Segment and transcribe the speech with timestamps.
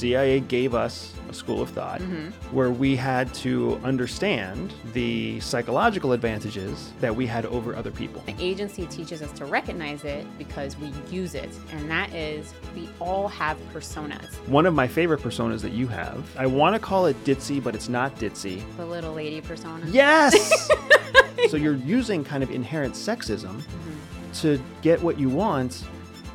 [0.00, 2.30] CIA gave us a school of thought mm-hmm.
[2.56, 8.22] where we had to understand the psychological advantages that we had over other people.
[8.24, 12.88] The agency teaches us to recognize it because we use it, and that is we
[12.98, 14.34] all have personas.
[14.48, 17.74] One of my favorite personas that you have, I want to call it ditzy, but
[17.74, 18.62] it's not ditzy.
[18.78, 19.84] The little lady persona.
[19.86, 20.70] Yes!
[21.50, 24.32] so you're using kind of inherent sexism mm-hmm.
[24.40, 25.84] to get what you want.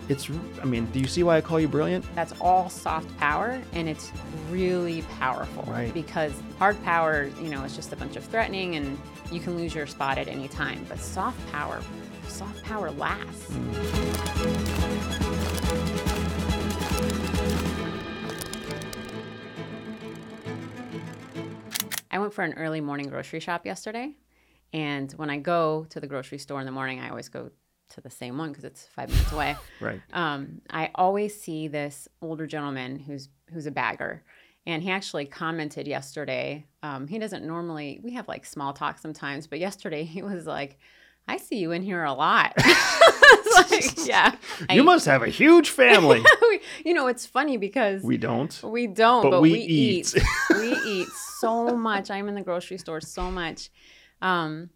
[0.08, 0.30] It's,
[0.62, 2.05] I mean, do you see why I call you brilliant?
[2.14, 4.12] That's all soft power, and it's
[4.52, 5.63] really powerful.
[5.63, 5.91] Right.
[5.94, 8.99] Because hard power, you know, it's just a bunch of threatening, and
[9.32, 10.86] you can lose your spot at any time.
[10.88, 11.82] But soft power,
[12.27, 13.52] soft power lasts.
[22.12, 24.16] I went for an early morning grocery shop yesterday.
[24.72, 27.49] And when I go to the grocery store in the morning, I always go
[27.89, 29.55] to the same one because it's five minutes away.
[29.81, 30.02] Right.
[30.13, 34.23] Um, I always see this older gentleman who's who's a bagger,
[34.66, 36.66] and he actually commented yesterday.
[36.84, 37.99] Um, he doesn't normally.
[38.04, 40.77] We have like small talk sometimes, but yesterday he was like,
[41.27, 42.54] "I see you in here a lot."
[43.55, 44.35] Like, yeah,
[44.70, 46.21] You I- must have a huge family.
[46.84, 48.60] you know, it's funny because we don't.
[48.63, 50.13] we don't, But but, we we, eat.
[50.15, 50.23] eat.
[50.57, 51.07] we eat
[51.40, 52.12] so much.
[52.12, 53.70] I'm in the grocery store so much.
[54.21, 54.70] Um,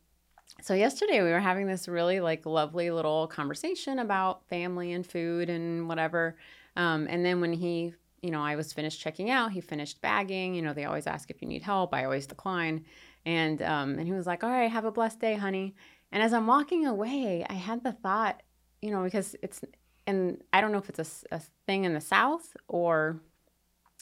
[0.62, 5.50] so yesterday we were having this really like lovely little conversation about family and food
[5.50, 6.36] and whatever.
[6.76, 10.56] Um, and then when he, you know, I was finished checking out, he finished bagging.
[10.56, 11.94] You know, they always ask if you need help.
[11.94, 12.86] I always decline.
[13.26, 15.76] And um, and he was like, "All right, have a blessed day, honey."
[16.12, 18.42] And as I'm walking away, I had the thought,
[18.82, 19.62] you know, because it's
[20.08, 23.22] and I don't know if it's a thing in the South or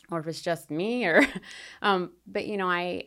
[0.10, 1.26] or if it's just me or
[1.82, 3.04] um but you know i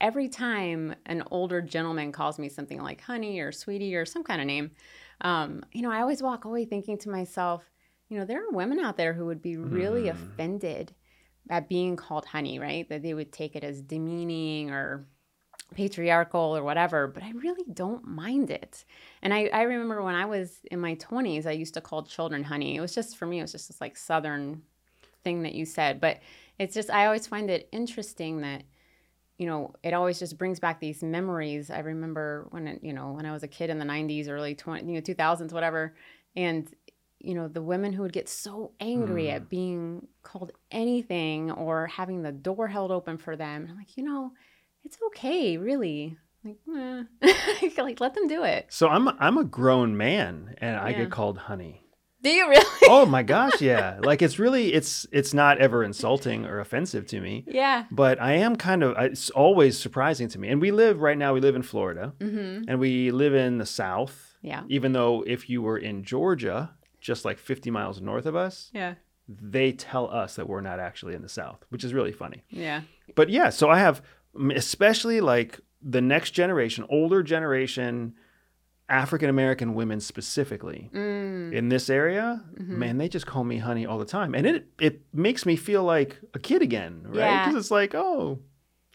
[0.00, 4.40] every time an older gentleman calls me something like honey or sweetie or some kind
[4.40, 4.70] of name
[5.20, 7.70] um you know i always walk away thinking to myself
[8.08, 10.10] you know there are women out there who would be really Mm.
[10.10, 10.94] offended
[11.50, 15.06] at being called honey right that they would take it as demeaning or
[15.74, 18.84] patriarchal or whatever, but I really don't mind it.
[19.22, 22.44] And I, I remember when I was in my 20s, I used to call children
[22.44, 22.76] honey.
[22.76, 24.62] It was just, for me, it was just this like Southern
[25.22, 26.00] thing that you said.
[26.00, 26.20] But
[26.58, 28.62] it's just, I always find it interesting that,
[29.38, 31.70] you know, it always just brings back these memories.
[31.70, 34.54] I remember when, it, you know, when I was a kid in the 90s, early
[34.54, 35.94] 20, you know, 2000s, whatever.
[36.36, 36.68] And,
[37.18, 42.22] you know, the women who would get so angry at being called anything or having
[42.22, 43.66] the door held open for them.
[43.70, 44.32] I'm like, you know,
[44.84, 46.16] it's okay, really.
[46.44, 47.70] Like, eh.
[47.82, 48.66] like let them do it.
[48.68, 51.83] So I'm I'm a grown man and I get called honey.
[52.24, 52.64] Do you really?
[52.88, 53.98] Oh my gosh, yeah.
[54.02, 57.44] Like it's really it's it's not ever insulting or offensive to me.
[57.46, 57.84] yeah.
[57.90, 60.48] But I am kind of it's always surprising to me.
[60.48, 62.64] And we live right now we live in Florida Mm-hmm.
[62.68, 64.36] and we live in the south.
[64.42, 64.62] Yeah.
[64.68, 66.70] Even though if you were in Georgia,
[67.00, 68.94] just like 50 miles north of us, Yeah.
[69.28, 72.42] they tell us that we're not actually in the south, which is really funny.
[72.50, 72.82] Yeah.
[73.14, 74.02] But yeah, so I have
[74.54, 78.14] especially like the next generation, older generation,
[78.88, 81.52] African American women specifically Mm.
[81.52, 82.78] in this area, Mm-hmm.
[82.78, 85.82] man, they just call me honey all the time, and it it makes me feel
[85.84, 87.16] like a kid again, right?
[87.16, 87.46] Yeah.
[87.48, 88.40] Because it's like, oh,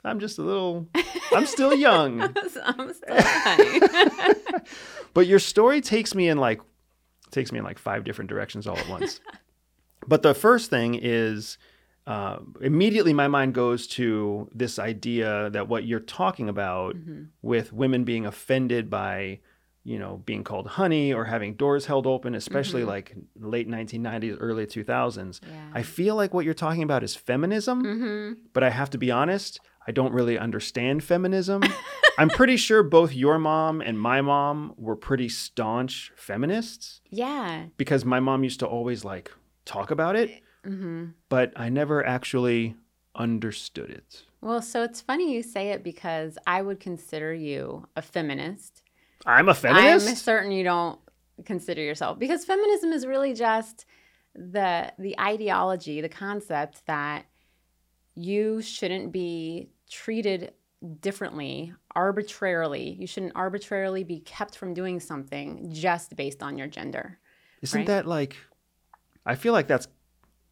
[0.06, 0.88] I'm just a little,
[1.36, 2.22] I'm still young.
[2.66, 3.20] I'm still
[5.14, 6.62] but your story takes me in like
[7.32, 9.20] takes me in like five different directions all at once.
[10.08, 11.58] but the first thing is
[12.08, 17.24] uh, immediately my mind goes to this idea that what you're talking about Mm-hmm.
[17.42, 19.40] with women being offended by
[19.84, 24.66] you know being called honey or having doors held open especially like late 1990s early
[24.66, 25.69] 2000s Yeah.
[25.73, 28.34] i feel like what you're talking about is feminism mm-hmm.
[28.53, 31.63] but I have to be honest, I don't really understand feminism.
[32.19, 37.67] I'm pretty sure both your mom and my mom were pretty staunch feminists Yeah.
[37.78, 39.31] because my mom used to always like
[39.66, 40.29] talk about it,
[40.66, 41.06] Mm-hmm.
[41.29, 42.75] but I never actually
[43.16, 44.23] understood it.
[44.41, 48.84] Well, so it's funny you say it because I would consider you a feminist.
[49.25, 50.07] I'm a feminist.
[50.07, 51.00] I'm certain you don't
[51.46, 53.85] consider yourself because feminism is really just
[54.35, 57.25] the the ideology, the concept that
[58.16, 60.53] you shouldn't be treated
[61.02, 62.96] differently arbitrarily.
[62.99, 67.20] You shouldn't arbitrarily be kept from doing something just based on your gender.
[67.61, 67.88] Isn't right?
[67.88, 68.38] that like
[69.26, 69.88] I feel like that's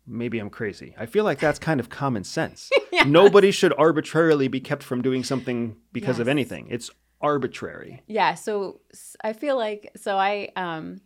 [0.05, 0.95] maybe I'm crazy.
[0.97, 2.69] I feel like that's kind of common sense.
[3.05, 6.67] Nobody should arbitrarily be kept from doing something because of anything.
[6.69, 6.89] It's
[7.21, 8.01] arbitrary.
[8.07, 8.81] Yeah, so
[9.23, 11.01] I feel like so I um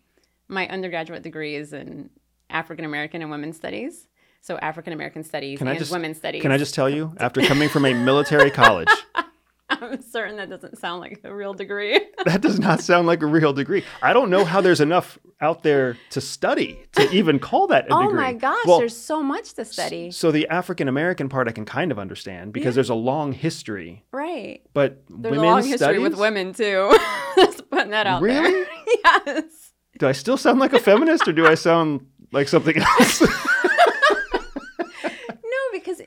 [0.48, 2.10] my undergraduate degree is in
[2.50, 4.08] African American and women's studies.
[4.42, 6.42] So African American studies Can I and just- women's studies.
[6.42, 8.90] Can I just tell you, after coming from a military college,
[9.82, 12.00] I'm certain that doesn't sound like a real degree.
[12.26, 13.84] that does not sound like a real degree.
[14.02, 17.94] I don't know how there's enough out there to study to even call that a
[17.94, 18.16] oh degree.
[18.18, 20.12] my gosh, Well, there's so much to study.
[20.12, 22.76] So the African American part I can kind of understand because Yeah.
[22.76, 24.62] there's a long history, right.
[24.74, 26.02] but There's women's a long history studies.
[26.02, 26.96] with women too.
[27.36, 28.42] Just putting that out there.
[28.44, 28.68] Really?
[29.26, 29.72] yes.
[29.98, 33.22] Do I still sound like a feminist or do I sound like something else?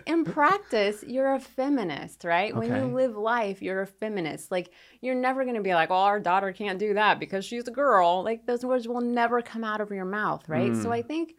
[0.07, 2.55] In practice, you're a feminist, right?
[2.55, 4.51] When you live life, you're a feminist.
[4.51, 4.71] Like,
[5.01, 7.71] you're never going to be like, well, our daughter can't do that because she's a
[7.71, 8.23] girl.
[8.23, 10.75] Like, those words will never come out of your mouth, right?
[10.77, 10.93] So Mm.
[10.93, 11.35] I think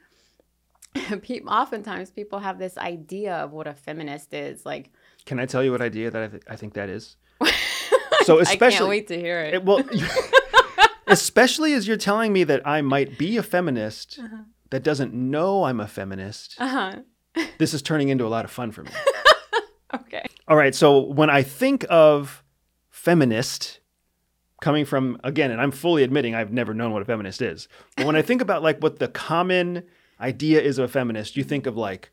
[1.21, 4.65] pe- oftentimes people have this idea of what a feminist is.
[4.65, 4.91] Like,
[5.25, 7.17] can I tell you what idea that I, th- I think that is?
[8.23, 9.53] So I can't especially wait to hear it.
[9.55, 9.83] it- well,
[11.07, 14.43] especially as you're telling me that I might be a feminist Uh-huh.
[14.71, 16.55] that doesn't know I'm a feminist.
[16.59, 17.01] uh-huh.
[17.57, 18.91] This is turning into a lot of fun for me.
[19.93, 20.25] Okay.
[20.49, 20.75] All right.
[20.75, 22.43] So when I think of
[22.89, 23.79] feminist,
[24.61, 28.05] coming from again, and I'm fully admitting I've never known what a feminist is, but
[28.05, 29.83] when I think about like what the common
[30.19, 32.11] idea is of a feminist, you think of like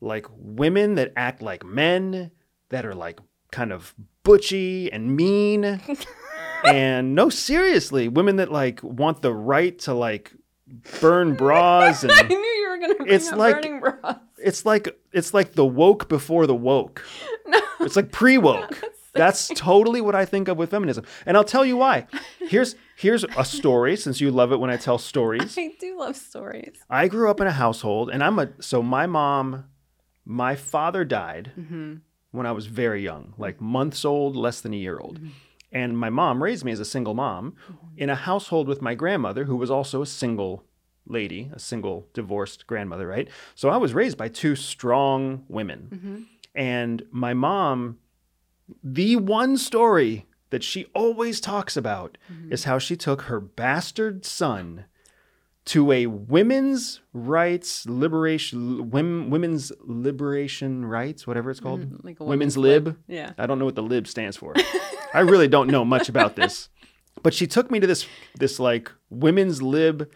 [0.00, 2.30] like women that act like men,
[2.68, 3.18] that are like
[3.50, 5.80] kind of butchy and mean.
[6.64, 10.32] and no, seriously, women that like want the right to like
[11.00, 14.18] burn bras I knew you were going to bring It's up like- burning bras.
[14.42, 17.04] It's like it's like the woke before the woke.
[17.46, 17.58] No.
[17.80, 18.78] It's like pre-woke.
[19.14, 21.04] That's totally what I think of with feminism.
[21.24, 22.06] And I'll tell you why.
[22.40, 25.56] Here's here's a story since you love it when I tell stories.
[25.56, 26.74] I do love stories.
[26.90, 29.64] I grew up in a household and I'm a so my mom
[30.26, 31.94] my father died Mm-hmm.
[32.32, 35.18] when I was very young, like months old, less than a year old.
[35.72, 37.54] And my mom raised me as a single mom
[37.96, 40.64] in a household with my grandmother who was also a single
[41.08, 43.28] lady, a single divorced grandmother, right?
[43.54, 45.88] So I was raised by two strong women.
[45.92, 46.22] Mm-hmm.
[46.54, 47.98] And my mom,
[48.82, 52.52] the one story that she always talks about Mm-hmm.
[52.52, 54.84] is how she took her bastard son
[55.66, 62.28] to a women's rights liberation, women, women's liberation rights, whatever it's called, Mhm, like women's,
[62.28, 62.98] women's lib.
[63.06, 63.32] Yeah.
[63.36, 64.54] I don't know what the lib stands for.
[65.12, 66.68] I really don't know much about this.
[67.20, 68.06] But she took me to this
[68.38, 70.08] this like women's lib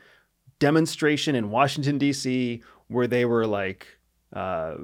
[0.67, 2.62] demonstration in Washington D.C.
[2.87, 3.87] where they were like
[4.32, 4.76] uh,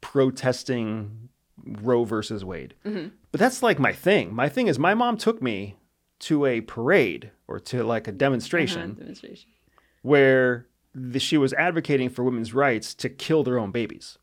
[0.00, 1.28] protesting
[1.62, 2.74] Roe versus Wade.
[2.86, 3.10] Mhm.
[3.32, 4.34] But that's like my thing.
[4.34, 5.76] My thing is my mom took me
[6.20, 9.50] to a parade or to like a demonstration Uh-huh, demonstration.
[10.02, 14.16] where the, she was advocating for women's rights to kill their own babies,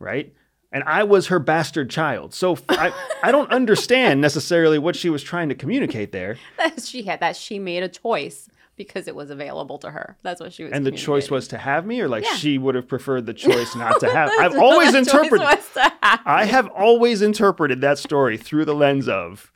[0.00, 0.34] right?
[0.72, 2.34] And I was her bastard child.
[2.34, 6.36] So I don't understand necessarily what she was trying to communicate there.
[6.58, 10.16] That she had that she made a choice because it was available to her.
[10.22, 10.72] That's what she was.
[10.72, 12.34] And the choice was to have me, or like Yeah.
[12.36, 14.30] she would have preferred the choice not to have.
[14.38, 15.40] I've always interpreted.
[15.40, 19.52] was to have I have always interpreted that story through the lens of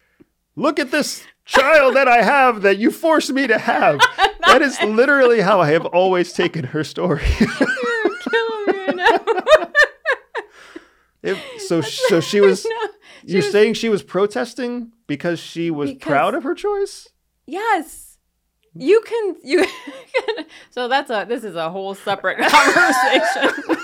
[0.55, 4.01] look at this child that I have that you forced me to have.
[4.47, 7.25] That is literally how I have always taken her story.
[7.41, 7.49] You're
[8.31, 9.19] killing me now.
[11.23, 12.71] It- so so she was No,
[13.27, 17.09] she you're was- saying she was protesting because she was Because- proud of her choice?
[17.47, 18.06] Yes.
[18.79, 23.77] You can you can, so that's a this is a whole separate conversation.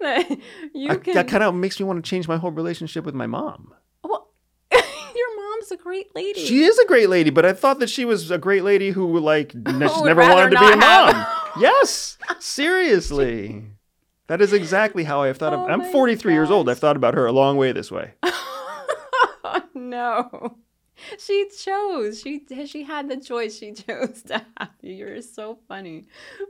[0.00, 0.30] That
[0.74, 3.14] you I- can that kind of makes me want to change my whole relationship with
[3.14, 3.74] my mom.
[4.02, 4.30] well,
[4.72, 6.44] your mom's a great lady.
[6.44, 9.18] She is a great lady, but I thought that she was a great lady who
[9.18, 11.14] like ne- would never wanted to be a mom.
[11.14, 11.28] have-
[11.60, 13.64] yes, seriously.
[14.28, 16.68] That is exactly how I have thought of Oh I'm my 43 years old.
[16.70, 18.14] I've thought about her a long way this way.
[19.74, 20.56] no.
[21.18, 22.20] She chose.
[22.20, 23.58] She she had the choice.
[23.58, 24.94] She chose to have you.
[24.94, 26.04] You're so funny.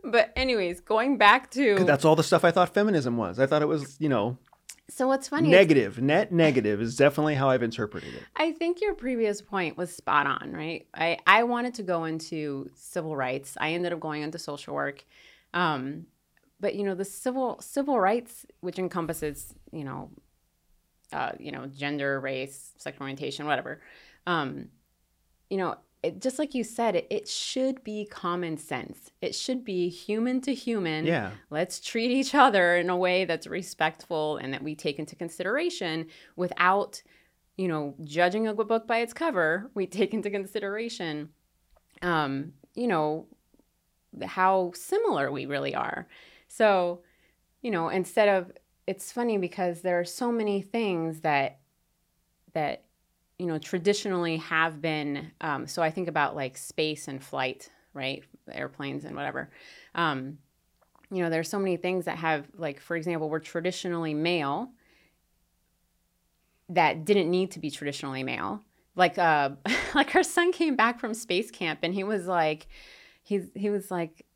[0.05, 3.39] But anyways, going back to That's all the stuff I thought feminism was.
[3.39, 4.39] I thought it was, you know,
[4.93, 6.03] so what's funny is negative.
[6.03, 8.25] Net negative is definitely how I've interpreted it.
[8.37, 10.87] I think your previous point was spot on, right?
[10.95, 13.57] I, I wanted to go into civil rights.
[13.59, 15.07] I ended up going into social work.
[15.55, 16.07] Um,
[16.61, 20.11] but you know, the civil civil rights, which encompasses, you know,
[21.13, 23.81] uh, you know, gender, race, sexual orientation, whatever.
[24.27, 24.69] Um,
[25.51, 29.11] you know, it, just like you said, it, it should be common sense.
[29.21, 31.31] It should be human to human Yeah.
[31.51, 36.07] let's treat each other in a way that's respectful and that we take into consideration
[36.37, 37.03] without
[37.57, 41.29] you know judging a book by its cover we take into consideration
[42.01, 43.27] um you know
[44.25, 46.09] how similar we really are
[46.49, 47.03] so
[47.61, 48.51] you know instead of
[48.87, 51.59] it's funny because there are so many things that
[52.55, 52.85] that
[53.43, 58.25] you know traditionally have been um, so i think about like space and flight right
[58.51, 59.51] airplanes and whatever
[59.95, 60.39] um,
[61.11, 64.71] you know there's so many things that have like for example we're traditionally male
[66.73, 68.63] that didn't need to be traditionally male.
[68.97, 69.51] Like uh
[69.95, 72.67] like our son came back from space camp and he was like
[73.23, 74.27] he's he was like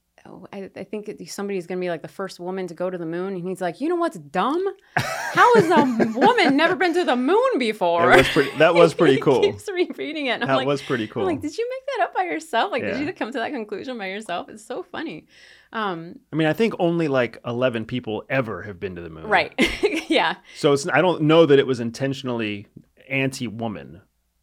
[0.53, 3.35] I, I think somebody's gonna be like the first woman to go to the moon
[3.35, 4.63] and he's like you know what's dumb
[4.97, 8.59] how has a woman never been to the moon before That was pretty.
[8.59, 9.41] That was pretty he cool.
[9.43, 11.23] keeps repeating it That like was pretty cool.
[11.23, 12.73] I'm like, did you make that up by yourself?
[12.73, 12.99] Like, Yeah.
[12.99, 14.49] did you come to that conclusion by yourself?
[14.49, 15.27] It's so funny.
[15.73, 19.27] Um, I mean, I think only like eleven people ever have been to the moon.
[19.27, 19.53] right.
[20.09, 20.37] yeah.
[20.57, 20.89] So it's.
[20.89, 22.67] I don't know that it was intentionally
[23.09, 24.01] anti-woman,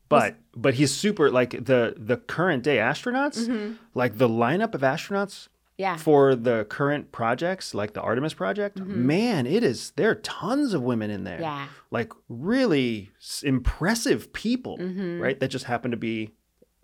[0.09, 3.47] but but he's super like the the current day astronauts.
[3.47, 3.77] Mhm.
[3.95, 5.97] Like the lineup of astronauts Yeah.
[5.97, 8.77] for the current projects, like the Artemis project.
[8.79, 8.87] Mhm.
[8.87, 9.91] Man, it is.
[9.95, 11.41] There are tons of women in there.
[11.41, 11.67] Yeah.
[11.89, 15.19] Like really s- impressive people, Mhm.
[15.19, 15.39] right?
[15.39, 16.31] That just happen to be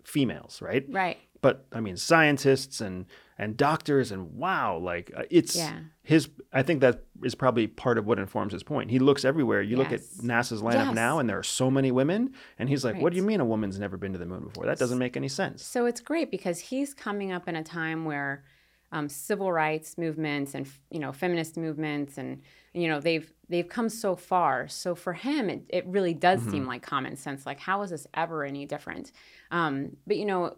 [0.04, 0.84] females, right?
[0.88, 1.18] Right.
[1.42, 3.06] but I mean scientists and
[3.38, 5.78] and doctors and wow, like uh, it's Yeah.
[6.02, 6.28] his.
[6.52, 8.90] I think that is probably part of what informs his point.
[8.90, 9.62] He looks everywhere.
[9.62, 10.94] You look at NASA's lineup Yes.
[10.94, 13.46] now, and there are so many women, and he's like, "What do you mean a
[13.46, 14.66] woman's never been to the moon before?
[14.66, 18.04] That doesn't make any sense." So it's great because he's coming up in a time
[18.04, 18.44] where
[18.92, 22.42] um, civil rights movements and you know feminist movements and
[22.74, 24.68] you know they've they've come so far.
[24.68, 26.48] So for him, it, it really does Mm-hmm.
[26.48, 27.46] seem like common sense.
[27.46, 29.12] Like how is this ever any different?
[29.50, 30.56] Um, but you know,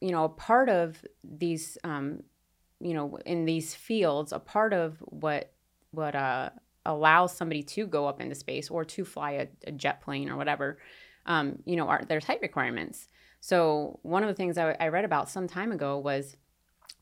[0.00, 2.22] you know, a part of these, um,
[2.80, 5.52] you know, in these fields, a part of what
[5.92, 6.50] what uh,
[6.86, 10.36] allows somebody to go up into space or to fly a, a jet plane or
[10.36, 10.78] whatever,
[11.26, 13.08] um, you know, are there's height requirements.
[13.40, 16.36] So one of the things I, I read about some time ago was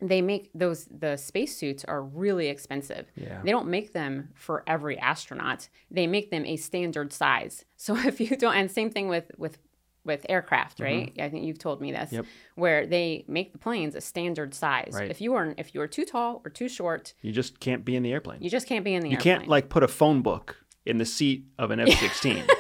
[0.01, 3.11] they make those the spacesuits are really expensive.
[3.17, 3.41] Yeah.
[3.43, 5.69] They don't make them for every astronaut.
[5.91, 7.65] They make them a standard size.
[7.77, 9.59] So if you don't, and same thing with with
[10.05, 11.13] with aircraft, right?
[11.21, 12.15] I think you've told me this, Mm-hmm.
[12.17, 12.25] Yep.
[12.55, 14.93] where they make the planes a standard size.
[14.95, 15.11] Right.
[15.11, 17.95] If you are if you are too tall or too short, You just can't be
[17.95, 18.41] in the airplane.
[18.43, 19.37] you just can't be in the You airplane.
[19.39, 22.49] can't like put a phone book in the seat of an F-16 yes.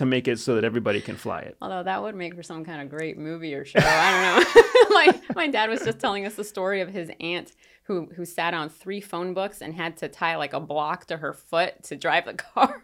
[0.00, 1.56] to make it so that everybody can fly it.
[1.62, 3.78] Although that would make for some kind of great movie or show.
[3.82, 4.62] I don't know.
[4.90, 7.52] my my dad was just telling us the story of his aunt
[7.84, 11.16] who who sat on three phone books and had to tie like a block to
[11.16, 12.80] her foot to drive the car.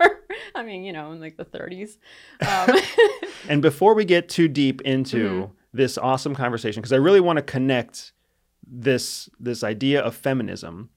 [0.55, 1.97] I mean, you know, in like the 30s.
[2.47, 2.79] Um,
[3.49, 5.53] And before we get too deep into Mm-hmm.
[5.73, 8.13] this awesome conversation, because I really want to connect
[8.67, 10.91] this this idea of feminism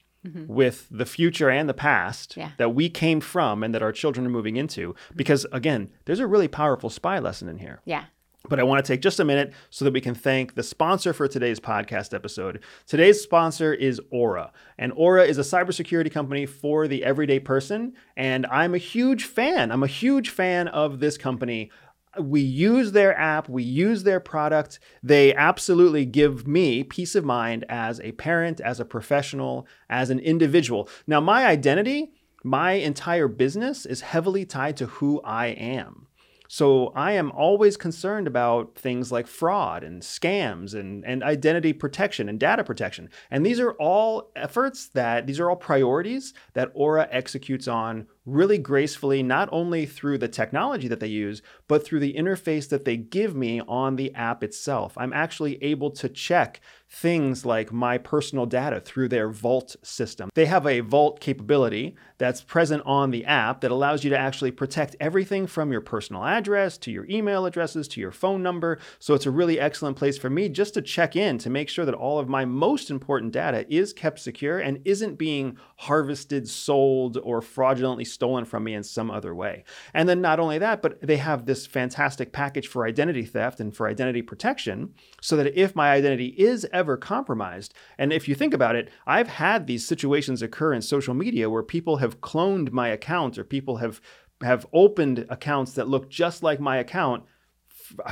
[0.48, 2.40] with the future and the past Mm-hmm.
[2.40, 2.50] Yeah.
[2.58, 4.94] that we came from and that our children are moving into.
[5.16, 7.80] Because again, there's a really powerful spy lesson in here.
[7.84, 8.04] yeah.
[8.48, 11.12] But I want to take just a minute so that we can thank the sponsor
[11.12, 12.62] for today's podcast episode.
[12.86, 14.50] Today's sponsor is Aura.
[14.78, 17.92] And Aura is a cybersecurity company for the everyday person.
[18.16, 19.70] And I'm a huge fan.
[19.70, 21.70] I'm a huge fan of this company.
[22.18, 24.80] We use their app, we use their product.
[25.02, 30.18] They absolutely give me peace of mind as a parent, as a professional, as an
[30.18, 30.88] individual.
[31.06, 32.12] Now, my identity,
[32.42, 36.08] my entire business is heavily tied to who I am.
[36.52, 42.28] So I am always concerned about things like fraud and scams and, and identity protection
[42.28, 43.08] and data protection.
[43.30, 48.58] And these are all efforts that, these are all priorities that Aura executes on really
[48.58, 52.96] gracefully, not only through the technology that they use, but through the interface that they
[52.96, 54.94] give me on the app itself.
[54.96, 60.28] I'm actually able to check things like my personal data through their Vault system.
[60.34, 64.50] They have a Vault capability that's present on the app that allows you to actually
[64.50, 68.78] protect everything from your personal address to your email addresses to your phone number.
[68.98, 71.84] So it's a really excellent place for me just to check in to make sure
[71.84, 77.16] that all of my most important data is kept secure and isn't being harvested, sold,
[77.22, 79.64] or fraudulently stolen from me in some other way.
[79.94, 83.74] And then not only that, but they have this fantastic package for identity theft and
[83.74, 88.54] for identity protection so that if my identity is ever compromised, and if you think
[88.54, 92.88] about it, I've had these situations occur in social media where people have cloned my
[92.88, 94.00] account or people have
[94.42, 97.24] have opened accounts that look just like my account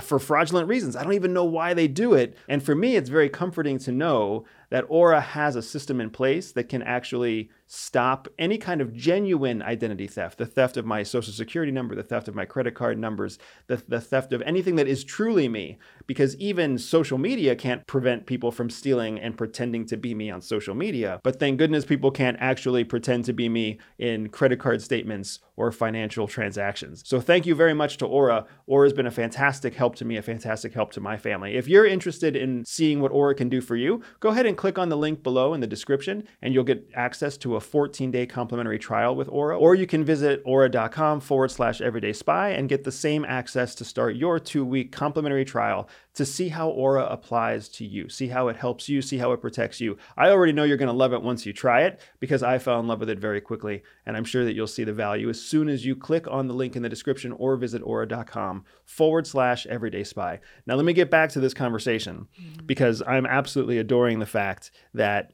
[0.02, 0.96] for fraudulent reasons.
[0.96, 2.36] I don't even know why they do it.
[2.48, 6.52] And for me, it's very comforting to know that Aura has a system in place
[6.52, 11.32] that can actually stop any kind of genuine identity theft the theft of my social
[11.32, 14.88] security number, the theft of my credit card numbers, the, the theft of anything that
[14.88, 15.78] is truly me.
[16.06, 20.40] Because even social media can't prevent people from stealing and pretending to be me on
[20.40, 21.20] social media.
[21.22, 25.72] But thank goodness people can't actually pretend to be me in credit card statements or
[25.72, 27.02] financial transactions.
[27.04, 28.46] So thank you very much to Aura.
[28.66, 31.56] Aura has been a fantastic help to me, a fantastic help to my family.
[31.56, 34.76] If you're interested in seeing what Aura can do for you, go ahead and click
[34.76, 38.26] on the link below in the description and you'll get access to a 14 day
[38.26, 39.56] complimentary trial with Aura.
[39.56, 43.84] Or you can visit aura.com forward slash everyday spy and get the same access to
[43.84, 48.48] start your two week complimentary trial to see how Aura applies to you, see how
[48.48, 49.96] it helps you, see how it protects you.
[50.16, 52.80] I already know you're going to love it once you try it because I fell
[52.80, 53.84] in love with it very quickly.
[54.04, 56.54] And I'm sure that you'll see the value as soon as you click on the
[56.54, 60.40] link in the description or visit aura.com forward slash everyday spy.
[60.66, 62.66] Now, let me get back to this conversation mm-hmm.
[62.66, 64.47] because I'm absolutely adoring the fact
[64.94, 65.32] that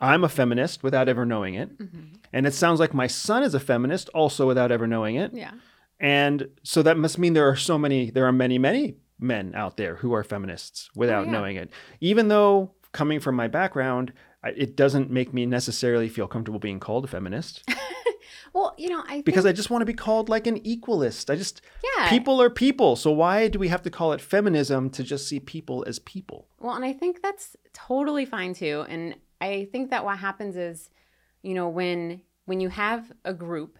[0.00, 1.78] I'm a feminist without ever knowing it.
[1.78, 2.16] Mm-hmm.
[2.32, 5.32] And it sounds like my son is a feminist also without ever knowing it.
[5.32, 5.52] Yeah.
[5.98, 9.76] And so that must mean there are so many, there are many, many men out
[9.76, 11.32] there who are feminists without oh, yeah.
[11.32, 11.70] knowing it.
[12.00, 14.12] Even though coming from my background,
[14.56, 17.62] it doesn't make me necessarily feel comfortable being called a feminist
[18.56, 21.30] Well, you know, I think, because I just want to be called like an equalist.
[21.30, 22.08] I just, yeah.
[22.08, 22.96] people are people.
[22.96, 26.48] So why do we have to call it feminism to just see people as people?
[26.58, 28.86] Well, and I think that's totally fine too.
[28.88, 30.88] And I think that what happens is,
[31.42, 33.78] you know, when when you have a group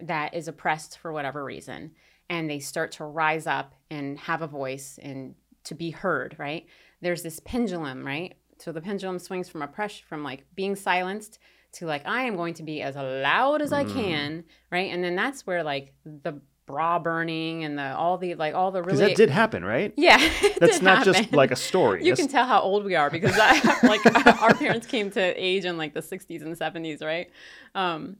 [0.00, 1.90] that is oppressed for whatever reason
[2.30, 5.34] and they start to rise up and have a voice and
[5.64, 6.66] to be heard, right?
[7.00, 8.34] There's this pendulum, right?
[8.58, 11.38] So the pendulum swings from oppression from like being silenced
[11.72, 13.92] to like I am going to be as loud as I Mm.
[13.92, 14.92] can, right?
[14.92, 18.82] And then that's where like the bra burning and the all the like all the
[18.82, 19.92] really that did happen, right?
[19.98, 20.18] yeah,
[20.58, 22.04] That's not just like a story.
[22.04, 24.00] You can tell how old we are because I, like
[24.42, 27.30] our parents came to age in like the 60s and 70s, right?
[27.74, 28.16] Um,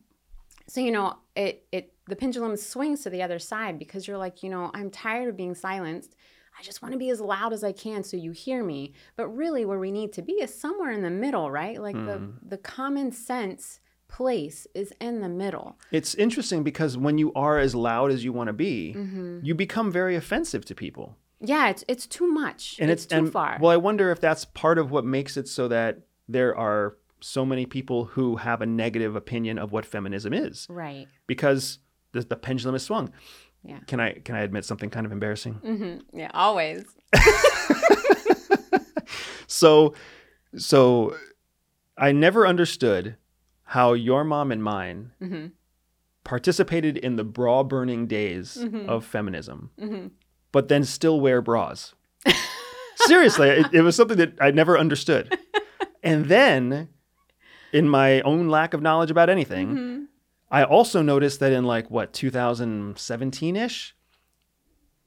[0.67, 4.43] so you know, it it the pendulum swings to the other side because you're like,
[4.43, 6.17] you know, I'm tired of being silenced.
[6.59, 8.93] I just want to be as loud as I can so you hear me.
[9.17, 11.81] But really, where we need to be is somewhere in the middle, right?
[11.81, 12.49] Like the Mm-hmm.
[12.49, 15.79] the common sense place is in the middle.
[15.91, 19.41] It's interesting because when you are as loud as you want to be, Mm-hmm.
[19.43, 21.17] you become very offensive to people.
[21.41, 22.77] Yeah, it's it's too much.
[22.81, 23.59] And it's, it's, too and, far.
[23.61, 27.45] Well, I wonder if that's part of what makes it so that there are so
[27.45, 31.07] many people who have a negative opinion of what feminism is right.
[31.27, 31.79] because
[32.13, 33.11] the, the pendulum is swung.
[33.65, 33.79] Yeah.
[33.87, 35.55] Can I can I admit something kind of embarrassing?
[35.55, 36.31] hmm Yeah.
[36.35, 36.85] Always.
[39.47, 39.95] So
[40.57, 41.15] so
[41.97, 43.17] I never understood
[43.65, 45.47] how your mom and mine hmm
[46.25, 48.89] participated in the bra burning days Mhm.
[48.89, 50.07] of feminism, hmm
[50.53, 51.95] but then still wear bras.
[52.97, 55.39] Seriously, it, it was something that I never understood.
[56.03, 56.89] And then,
[57.73, 59.94] in my own lack of knowledge about anything, hmm
[60.55, 63.97] I also noticed that in like what 2017 ish,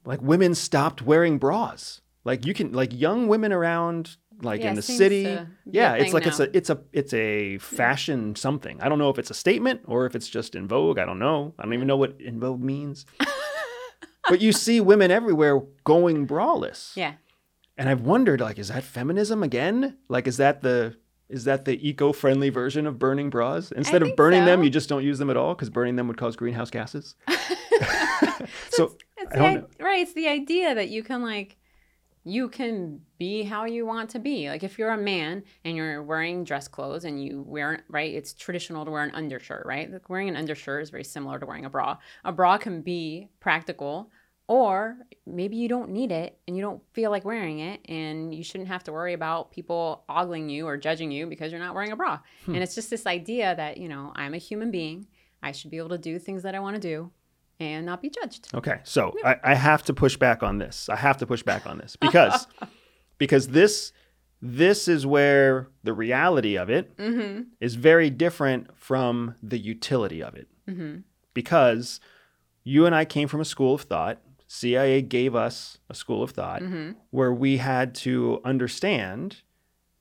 [0.04, 2.02] like women stopped wearing bras.
[2.22, 5.38] Like you can like young women around like Yeah, in the city.
[5.64, 8.78] Yeah, it's like it's a it's a it's a fashion something.
[8.82, 10.98] I don't know if it's a statement or if it's just in vogue.
[10.98, 11.54] I don't know.
[11.58, 13.06] I don't even know what in vogue means.
[14.28, 16.94] but you see women everywhere going braless.
[16.94, 17.14] Yeah.
[17.78, 19.96] And I've wondered, like, is that feminism again?
[20.08, 20.96] Like, is that the
[21.28, 23.70] is that the eco-friendly version of burning bras?
[23.72, 26.08] Instead of think burning them, you just don't use them at all because burning them
[26.08, 27.14] would cause greenhouse gases.
[28.70, 30.00] so It's I the, don't i- right.
[30.02, 31.56] It's the idea that you can like,
[32.24, 34.48] you can be how you want to be.
[34.48, 38.34] Like if you're a man and you're wearing dress clothes and you wear right, it's
[38.34, 39.90] traditional to wear an undershirt, right?
[39.90, 41.96] Like wearing an undershirt is very similar to wearing a bra.
[42.24, 44.10] A bra can be practical.
[44.48, 48.42] Or maybe you don't need it and you don't feel like wearing it, and you
[48.42, 51.92] shouldn't have to worry about people ogling you or judging you because you're not wearing
[51.92, 52.18] a bra.
[52.46, 52.54] Hmm.
[52.54, 55.06] And it's just this idea that, you know, I'm a human being.
[55.42, 57.10] I should be able to do things that I want to do
[57.60, 58.48] and not be judged.
[58.54, 60.88] Okay, so I, I have to push back on this.
[60.88, 62.46] I have to push back on this because
[63.18, 63.92] because this
[64.40, 67.42] this is where the reality of it Mm-hmm.
[67.60, 70.48] is very different from the utility of it.
[70.68, 71.00] Mm-hmm.
[71.34, 72.00] Because
[72.64, 74.22] you and I came from a school of thought.
[74.48, 76.92] CIA gave us a school of thought Mm-hmm.
[77.10, 79.42] where we had to understand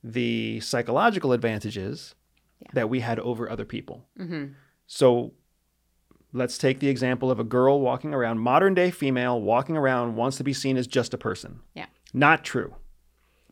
[0.04, 2.16] the psychological advantages
[2.62, 2.70] Yeah.
[2.74, 4.06] that we had over other people.
[4.20, 4.54] Mm-hmm.
[4.88, 5.34] So
[6.34, 10.38] let's take the example of a girl walking around, modern day female walking around, wants
[10.38, 11.60] to be seen as just a person.
[11.76, 11.88] Yeah.
[12.14, 12.76] Not true.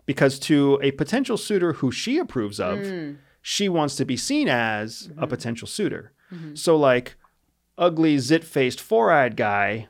[0.05, 3.17] Because to a potential suitor who she approves of, Mm.
[3.41, 5.29] she wants to be seen as a Mhm.
[5.29, 6.13] potential suitor.
[6.31, 6.57] Mhm.
[6.57, 7.15] So, like,
[7.77, 9.87] ugly, zit faced, four eyed guy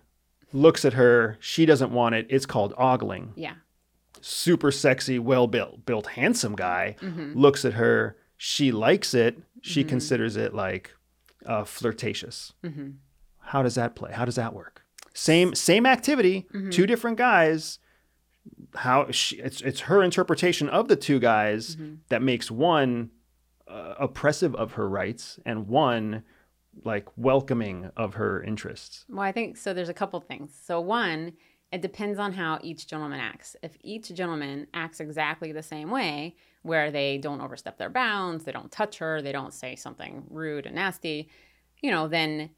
[0.55, 2.25] looks at her, she doesn't want it.
[2.29, 3.33] It's called ogling.
[3.35, 3.55] Yeah.
[4.21, 7.37] Super sexy, well built, built, handsome guy Mm-hmm.
[7.37, 9.89] looks at her, she likes it, she Mhm.
[9.89, 10.91] considers it like
[11.45, 12.53] uh, flirtatious.
[12.63, 12.89] Mm-hmm.
[13.39, 14.11] How does that play?
[14.11, 14.81] How does that work?
[15.13, 16.71] Same same activity, Mhm.
[16.71, 17.77] two different guys.
[18.75, 21.97] How she, it's it's her interpretation of the two guys Mhm.
[22.09, 23.11] that makes one
[23.67, 26.23] uh, oppressive of her rights and one
[26.83, 29.05] like welcoming of her interests.
[29.09, 29.73] Well, I think so.
[29.73, 30.53] There's a couple things.
[30.65, 31.33] So, one,
[31.71, 33.55] it depends on how each gentleman acts.
[33.63, 38.51] If each gentleman acts exactly the same way, where they don't overstep their bounds, they
[38.51, 41.29] don't touch her, they don't say something rude and nasty,
[41.81, 42.49] you know, then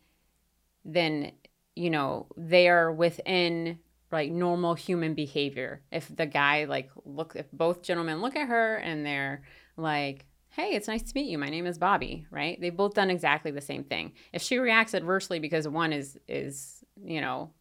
[0.85, 1.33] then
[1.75, 3.77] you know, they're within
[4.11, 5.83] like normal human behavior.
[5.91, 9.43] If the guy like look if both gentlemen look at her and they're
[9.75, 10.25] like,
[10.57, 11.37] "Hey, it's nice to meet you.
[11.37, 12.59] My name is Bobby," right?
[12.59, 14.13] They've both done exactly the same thing.
[14.33, 17.51] If she reacts adversely because one is is, you know,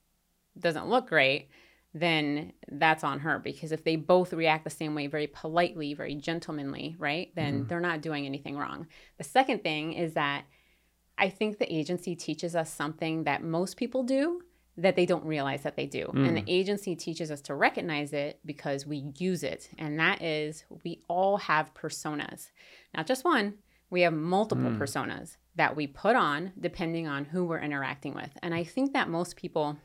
[0.59, 1.50] doesn't look great,
[1.92, 6.14] then that's on her because if they both react the same way very politely, very
[6.14, 7.35] gentlemanly, right?
[7.35, 7.68] Then Mhm.
[7.68, 8.87] they're not doing anything wrong.
[9.18, 10.46] The second thing is that
[11.18, 14.42] I think the agency teaches us something that most people do
[14.79, 16.11] that they don't realize that they do.
[16.15, 19.71] And the agency teaches us to recognize it because we use it.
[19.79, 22.51] And that is we all have personas.
[22.95, 23.55] Not just one,
[23.89, 24.79] we have multiple Mm.
[24.79, 28.31] personas that we put on depending on who we're interacting with.
[28.43, 29.79] And I think that most people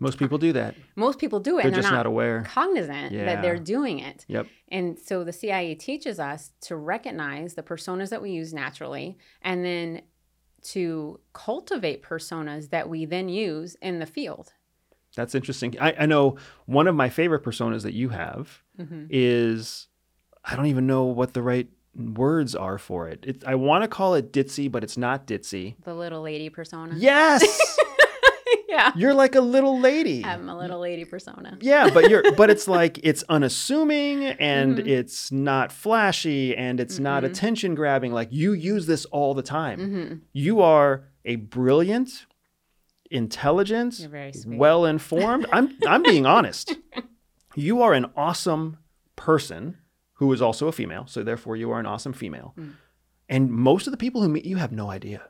[0.00, 0.74] Most people do that.
[0.96, 2.42] most people do it They're and they're just not, not aware.
[2.42, 4.26] cognizant that they're doing it.
[4.28, 4.46] Yep.
[4.70, 9.64] And so the CIA teaches us to recognize the personas that we use naturally and
[9.64, 10.02] then
[10.72, 14.52] to cultivate personas that we then use in the field.
[15.14, 15.76] That's interesting.
[15.80, 19.06] I, I know one of my favorite personas that you have Mhm.
[19.10, 19.88] is
[20.44, 23.24] I don't even know what the right words are for it.
[23.26, 25.74] it I want to call it ditzy, but it's not ditzy.
[25.84, 26.94] The little lady persona.
[26.96, 27.42] Yes,
[28.68, 28.92] yeah.
[28.96, 30.24] you're like a little lady.
[30.24, 31.56] I'm a little lady persona.
[31.60, 34.86] yeah, but you're but it's like it's unassuming and Mhm.
[34.86, 37.26] it's not flashy and it's not Mhm.
[37.26, 38.12] attention grabbing.
[38.12, 39.78] Like you use this all the time.
[39.80, 42.26] hmm You are a brilliant,
[43.10, 44.58] intelligent, You're very sweet.
[44.58, 45.46] well informed.
[45.52, 46.74] I'm I'm being honest.
[47.54, 48.78] You are an awesome
[49.16, 49.78] person
[50.14, 52.54] who is also a female, so therefore you are an awesome female.
[52.58, 52.72] Mm.
[53.28, 55.22] And most of the people who meet you have no idea.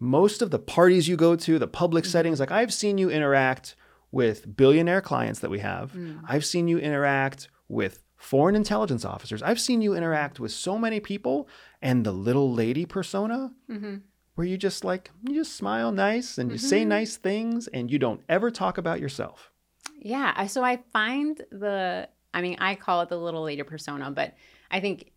[0.00, 2.10] Most of the parties you go to, the public Mm-hmm.
[2.10, 3.74] settings, like I've seen you interact
[4.10, 5.92] with billionaire clients that we have.
[5.92, 6.20] Mm.
[6.26, 9.42] I've seen you interact with foreign intelligence officers.
[9.42, 11.48] I've seen you interact with so many people
[11.82, 13.96] and the little lady persona hmm
[14.34, 16.88] where you just like you just smile nice and you say Mhm.
[16.88, 19.50] nice things and you don't ever talk about yourself.
[19.98, 20.46] Yeah.
[20.46, 24.34] So I find the, I mean, I call it the little lady persona, but
[24.70, 25.10] I think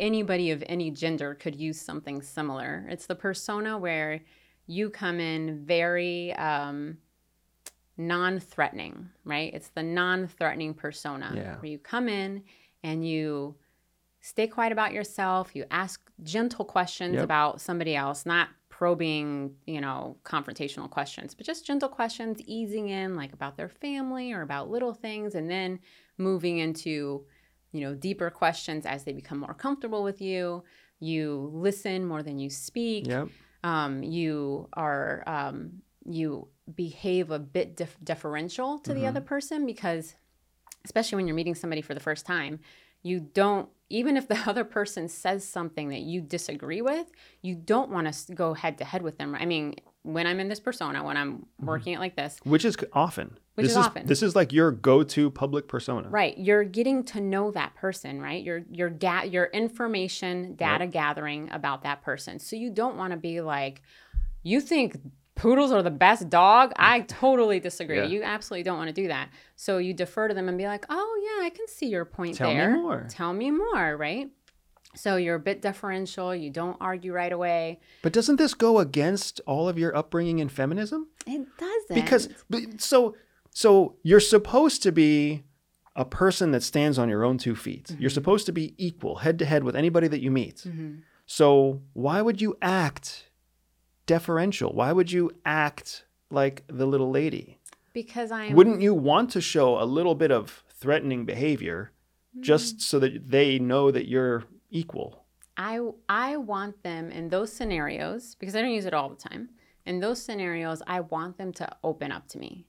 [0.00, 2.86] anybody of any gender could use something similar.
[2.88, 4.22] It's the persona where
[4.66, 6.98] you come in very um,
[7.96, 9.52] non threatening, right?
[9.54, 11.56] It's the non threatening persona Yeah.
[11.56, 12.42] where you come in
[12.82, 13.56] and you
[14.20, 17.24] stay quiet about yourself, you ask gentle questions Yep.
[17.24, 23.14] about somebody else, not probing, you know, confrontational questions, but just gentle questions, easing in
[23.14, 25.78] like about their family or about little things, and then
[26.18, 27.24] moving into,
[27.72, 30.64] you know, deeper questions as they become more comfortable with you.
[31.00, 33.06] You listen more than you speak.
[33.06, 33.28] Yep.
[33.64, 39.08] Um, you are um, you behave a bit def- deferential to the Mhm.
[39.08, 40.14] other person because,
[40.84, 42.60] especially when you're meeting somebody for the first time,
[43.02, 47.06] you don't even if the other person says something that you disagree with,
[47.42, 49.34] you don't want to go head to head with them.
[49.34, 52.76] I mean, when I'm in this persona, when I'm working it like this, Which is
[52.92, 53.38] often.
[53.56, 54.06] Which this is often.
[54.06, 56.08] This is like your go-to public persona.
[56.08, 58.42] right, you're getting to know that person, right?
[58.42, 62.38] You're you're ga- your information data gathering about that person.
[62.38, 63.82] So you don't want to be like,
[64.42, 64.98] you think
[65.34, 66.70] poodles are the best dog?
[66.70, 66.74] Mm.
[66.78, 67.98] I totally disagree.
[67.98, 68.04] Yeah.
[68.04, 69.30] You absolutely don't want to do that.
[69.56, 72.36] So you defer to them and be like, oh yeah, I can see your point
[72.36, 72.70] Tell me there.
[72.76, 73.06] more.
[73.08, 74.28] Tell me more, right?
[74.94, 76.34] So you're a bit deferential.
[76.34, 77.80] You don't argue right away.
[78.02, 81.08] But doesn't this go against all of your upbringing in feminism?
[81.26, 82.28] It doesn't Because
[82.78, 83.14] so
[83.62, 85.42] so you're supposed to be
[85.94, 87.86] a person that stands on your own two feet.
[87.98, 88.14] You're Mhm.
[88.20, 90.56] supposed to be equal head to head with anybody that you meet.
[90.66, 91.00] Mhm.
[91.24, 93.30] So why would you act
[94.04, 94.72] deferential?
[94.74, 97.58] Why would you act like the little lady?
[97.94, 101.92] because I'm Wouldn't you want to show a little bit of threatening behavior
[102.36, 102.42] Mm.
[102.42, 105.24] just so that they know that you're equal?
[105.56, 109.48] I I want them in those scenarios because I don't use it all the time.
[109.86, 112.66] In those scenarios, I want them to open up to me.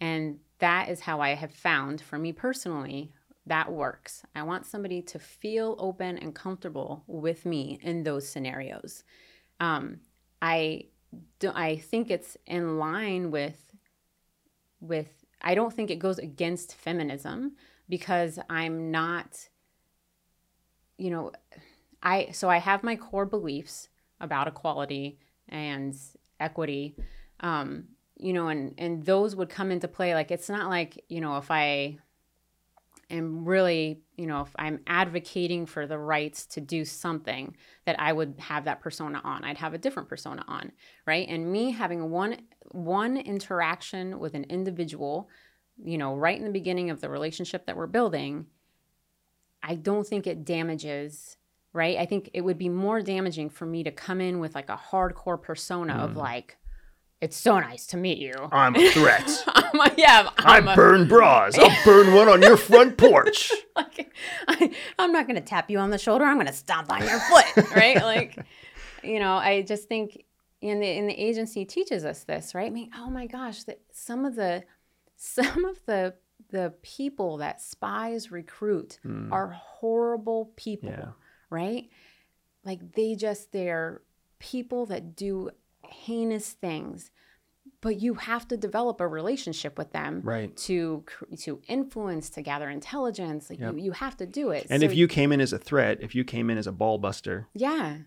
[0.00, 3.12] And that is how I have found for me personally
[3.48, 4.22] that works.
[4.34, 9.04] I want somebody to feel open and comfortable with me in those scenarios.
[9.58, 10.00] Um,
[10.40, 10.84] I
[11.38, 13.58] do, I think it's in line with
[14.80, 17.56] with I don't think it goes against feminism
[17.88, 19.48] because I'm not
[20.98, 21.32] you know
[22.02, 23.88] I so I have my core beliefs
[24.20, 25.96] about equality and
[26.38, 26.94] equity,
[27.40, 27.84] um,
[28.18, 30.14] you know, and and those would come into play.
[30.14, 31.98] Like it's not like you know if I
[33.10, 38.12] am really you know if I'm advocating for the rights to do something that I
[38.12, 39.44] would have that persona on.
[39.44, 40.72] I'd have a different persona on,
[41.06, 41.26] right?
[41.28, 42.38] And me having one
[42.72, 45.28] one interaction with an individual,
[45.82, 48.46] you know, right in the beginning of the relationship that we're building
[49.62, 51.36] I don't think it damages,
[51.72, 51.98] right?
[51.98, 54.80] I think it would be more damaging for me to come in with like a
[54.90, 56.16] hardcore persona of mm.
[56.16, 56.56] like,
[57.20, 58.34] it's so nice to meet you.
[58.52, 59.44] I'm a threat.
[59.48, 61.58] I'm a, yeah, I I'm a- burn bras.
[61.58, 63.52] I'll burn one on your front porch.
[63.76, 64.14] like,
[64.46, 66.24] I, I'm not going to tap you on the shoulder.
[66.24, 67.96] I'm going to stomp on your foot, right?
[67.96, 68.38] Like,
[69.02, 70.24] you know, I just think
[70.60, 72.66] in the in the agency teaches us this, right?
[72.66, 74.64] I mean, oh my gosh, that some of the
[75.16, 76.14] some of the
[76.50, 79.32] the people that spies recruit hmm.
[79.32, 81.10] are horrible people, Yeah.
[81.50, 81.88] right?
[82.64, 84.02] Like they just they're
[84.38, 85.50] people that do
[85.88, 87.10] heinous things.
[87.80, 90.56] But you have to develop a relationship with them Right.
[90.68, 91.04] to
[91.42, 93.74] to influence to gather intelligence like Yep.
[93.74, 95.98] you, you have to do it And So- if you came in as a threat,
[96.00, 97.98] if you came in as a ball buster, yeah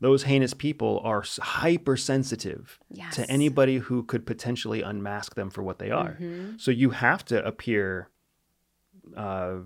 [0.00, 5.78] those heinous people are hypersensitive yes to anybody who could potentially unmask them for what
[5.78, 6.16] they are.
[6.20, 6.60] Mhm.
[6.60, 8.08] So you have to appear
[9.16, 9.58] uh,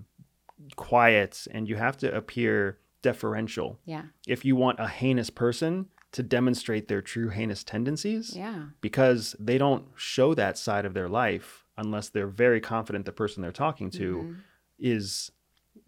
[0.77, 6.23] quiet and you have to appear deferential yeah if you want a heinous person to
[6.23, 11.67] demonstrate their true heinous tendencies yeah because they don't show that side of their life
[11.77, 14.37] unless they're very confident the person they're talking to Mhm.
[14.79, 15.31] is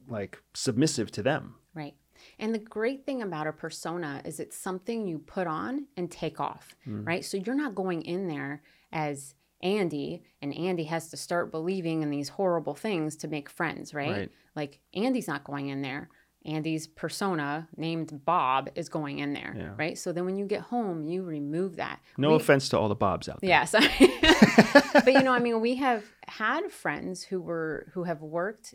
[0.06, 1.54] like submissive to them.
[1.74, 1.94] right
[2.38, 6.38] and the great thing about a persona is it's something you put on and take
[6.40, 7.06] off Mm.
[7.06, 8.62] right so you're not going in there
[8.92, 13.94] as Andy and Andy has to start believing in these horrible things to make friends
[13.94, 14.30] right, Right.
[14.54, 16.10] like Andy's not going in there
[16.44, 19.74] Andy's persona named Bob is going in there Yeah.
[19.76, 22.88] right so then when you get home you remove that No We- offense to all
[22.88, 23.50] the Bobs out there.
[23.50, 23.88] Yeah, sorry.
[24.92, 28.74] but you know, I mean, we have had friends who were who have worked,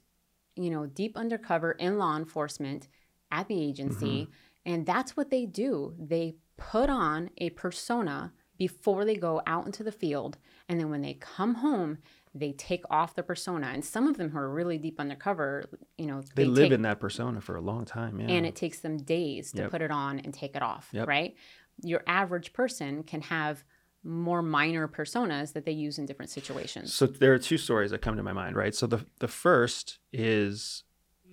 [0.56, 2.88] you know, deep undercover in law enforcement
[3.32, 4.72] at the agency, mm-hmm.
[4.72, 5.96] and that's what they do.
[6.00, 10.38] They put on a persona before they go out into the field,
[10.70, 11.98] and then when they come home,
[12.36, 13.68] they take off the persona.
[13.68, 15.66] And some of them who are really deep undercover,
[15.98, 18.20] you know, They, live take, in that persona for a long time.
[18.20, 18.28] Yeah.
[18.28, 19.72] and it takes them days to Yep.
[19.72, 21.08] put it on and take it off, Yep.
[21.08, 21.36] right?
[21.84, 23.64] Your average person can have
[24.04, 26.94] more minor personas that they use in different situations.
[26.94, 28.74] So there are two stories that come to my mind, right?
[28.76, 30.84] So the the first is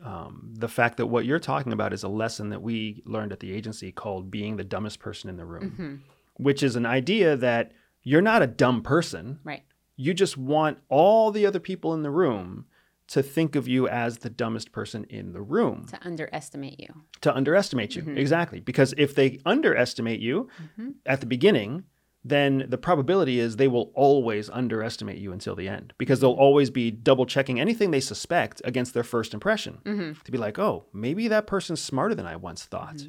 [0.04, 3.40] um, the fact that what you're talking about is a lesson that we learned at
[3.40, 6.12] the agency called being the dumbest person in the room, Mhm.
[6.42, 9.40] which is an idea that you're not a dumb person.
[9.44, 9.62] Right.
[10.00, 12.64] You just want all the other people in the room
[13.08, 16.88] to think of you as the dumbest person in the room, To underestimate you.
[17.20, 18.02] to underestimate you.
[18.04, 18.16] Mhm.
[18.16, 18.60] Exactly.
[18.60, 20.94] Because if they underestimate you Mhm.
[21.04, 21.84] at the beginning,
[22.24, 26.70] then the probability is they will always underestimate you until the end because they'll always
[26.70, 30.22] be double checking anything they suspect against their first impression Mhm.
[30.22, 33.06] to be like, oh, maybe that person's smarter than I once thought.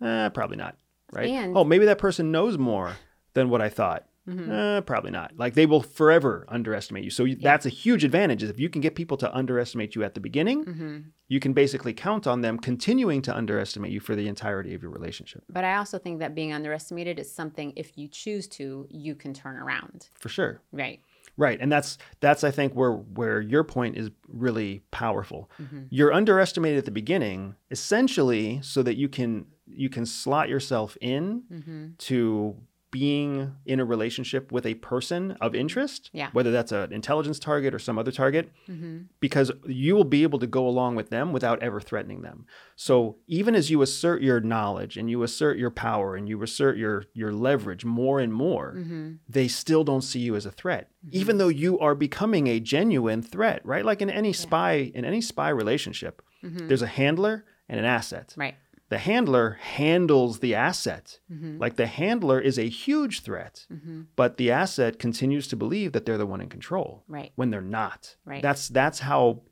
[0.00, 0.76] Eh, probably not.
[1.12, 1.28] Right?
[1.30, 2.92] And- oh, maybe that person knows more
[3.34, 4.06] than what I thought.
[4.30, 4.48] Mhm.
[4.78, 5.32] Eh, probably not.
[5.36, 7.10] Like they will forever underestimate you.
[7.10, 8.42] So you, that's a huge advantage.
[8.42, 11.04] Is if you can get people to underestimate you at the beginning, Mhm.
[11.28, 14.90] you can basically count on them continuing to underestimate you for the entirety of your
[14.90, 15.42] relationship.
[15.48, 19.32] But I also think that being underestimated is something, if you choose to, you can
[19.34, 20.08] turn around.
[20.14, 20.60] For sure.
[20.72, 21.00] Right.
[21.36, 21.58] Right.
[21.60, 25.50] And that's that's I think where where your point is really powerful.
[25.62, 25.86] Mhm.
[25.88, 31.42] You're underestimated at the beginning essentially so that you can you can slot yourself in
[31.48, 32.56] hmm to
[32.90, 36.30] being in a relationship with a person of interest, Yeah.
[36.32, 40.38] whether that's an intelligence target or some other target, hmm because you will be able
[40.38, 42.46] to go along with them without ever threatening them.
[42.74, 46.76] So even as you assert your knowledge and you assert your power and you assert
[46.78, 50.90] your your leverage more and more, hmm they still don't see you as a threat,
[51.10, 53.84] even though you are becoming a genuine threat, right?
[53.84, 58.34] Like in any spy in any spy relationship, hmm there's a handler and an asset.
[58.36, 58.56] Right.
[58.90, 61.18] The handler handles the asset.
[61.28, 65.92] hmm Like the handler is a huge threat, hmm but the asset continues to believe
[65.92, 67.32] that they're the one in control Right.
[67.36, 68.16] when they're not.
[68.24, 68.42] Right.
[68.42, 69.42] That's that's how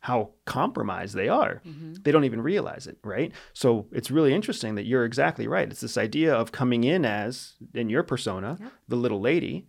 [0.00, 1.60] how compromised they are.
[1.64, 3.32] hmm They don't even realize it, right?
[3.52, 5.68] So it's really interesting that you're exactly right.
[5.70, 8.72] It's this idea of coming in as in your persona, Yep.
[8.88, 9.66] the little lady.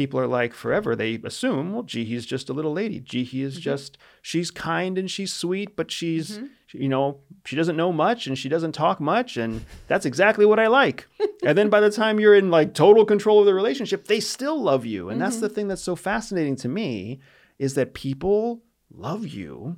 [0.00, 0.96] People are like forever.
[0.96, 3.00] They assume, well, gee, he's just a little lady.
[3.00, 3.60] Gee, he is Mhm.
[3.60, 6.48] just she's kind and she's sweet, but she's Mhm.
[6.72, 10.58] you know she doesn't know much and she doesn't talk much, and that's exactly what
[10.58, 11.06] I like.
[11.44, 14.58] and then by the time you're in like total control of the relationship, they still
[14.62, 15.40] love you, and that's Mhm.
[15.42, 17.20] the thing that's so fascinating to me
[17.58, 19.76] is that people love you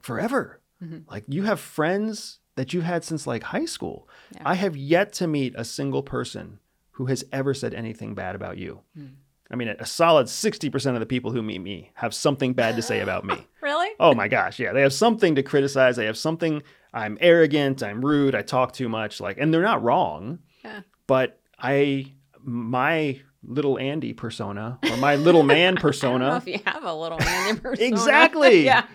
[0.00, 0.60] forever.
[0.80, 1.02] Mhm.
[1.10, 4.08] Like you have friends that you've had since like high school.
[4.34, 4.42] Yeah.
[4.44, 6.60] I have yet to meet a single person
[6.98, 8.80] who has ever said anything bad about you.
[8.98, 9.10] Mm.
[9.52, 12.82] I mean, a solid 60% of the people who meet me have something bad to
[12.82, 13.46] say about me.
[13.60, 13.88] Really?
[14.00, 14.72] Oh my gosh, yeah.
[14.72, 15.96] They have something to criticize.
[15.96, 16.62] They have something
[16.94, 20.38] I'm arrogant, I'm rude, I talk too much, like and they're not wrong.
[20.64, 20.80] Yeah.
[21.06, 26.46] But I my little Andy persona or my little man I don't know persona if
[26.46, 27.86] you have a little man persona.
[27.86, 28.64] Exactly.
[28.64, 28.86] yeah.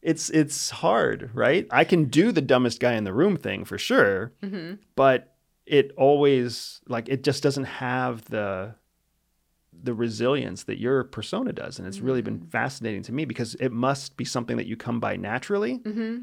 [0.00, 1.66] it's it's hard, right?
[1.72, 5.33] I can do the dumbest guy in the room thing for sure, hmm but
[5.66, 8.74] it always like it just doesn't have the
[9.72, 11.78] the resilience that your persona does.
[11.78, 12.50] And it's really been Mm.
[12.50, 15.76] fascinating to me because it must be something that you come by naturally.
[15.76, 16.18] Hmm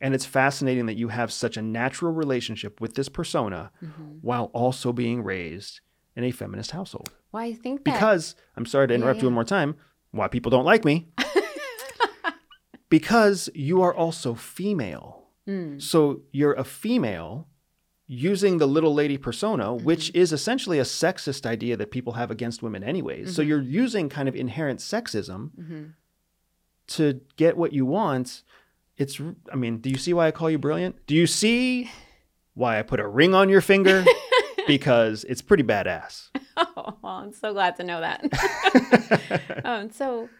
[0.00, 4.46] and it's fascinating that you have such a natural relationship with this persona hmm while
[4.52, 5.80] also being raised
[6.16, 7.10] in a feminist household.
[7.30, 9.76] Well, I think that because i'm sorry to Yeah, interrupt you one more time
[10.10, 11.06] why people don't like me.
[12.90, 15.28] Because you are also female.
[15.48, 17.48] Mm, so you're a female
[18.06, 20.18] using the little lady persona, which Mm-hmm.
[20.22, 23.34] is essentially a sexist idea that people have against women anyways.
[23.34, 23.46] So Mhm.
[23.48, 25.84] you're using kind of inherent sexism hmm
[26.86, 28.42] to get what you want.
[28.98, 29.18] It's
[29.50, 31.06] I mean, do you see why I call you brilliant?
[31.06, 31.90] Do you see
[32.52, 34.04] why I put a ring on your finger?
[34.66, 36.28] because it's pretty badass.
[36.56, 38.24] Oh, well, I'm so glad to know that.
[39.64, 40.30] um, so,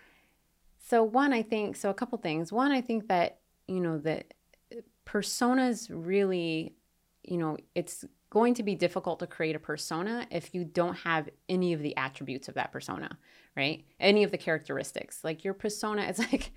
[0.89, 2.53] so one, I think, so a couple things.
[2.53, 4.33] One, I think that, you know, that
[5.05, 6.75] personas really,
[7.25, 11.29] you know, it's going to be difficult to create a persona if you don't have
[11.49, 13.17] any of the attributes of that persona,
[13.57, 13.85] right?
[14.01, 15.23] Any of the characteristics.
[15.23, 16.51] Like your persona, it's like,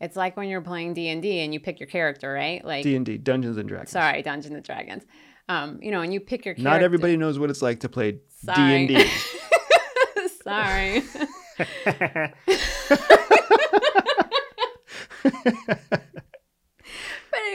[0.00, 2.64] it's like when you're playing D&D and you pick your character, right?
[2.64, 3.90] Like, D&D, Dungeons and Dragons.
[3.90, 5.04] sorry, Dungeons and Dragons.
[5.48, 6.70] Um, you know, and you pick your character.
[6.70, 8.86] Not everybody knows what it's like to play Sorry.
[8.86, 9.10] D&D.
[10.44, 11.02] Sorry.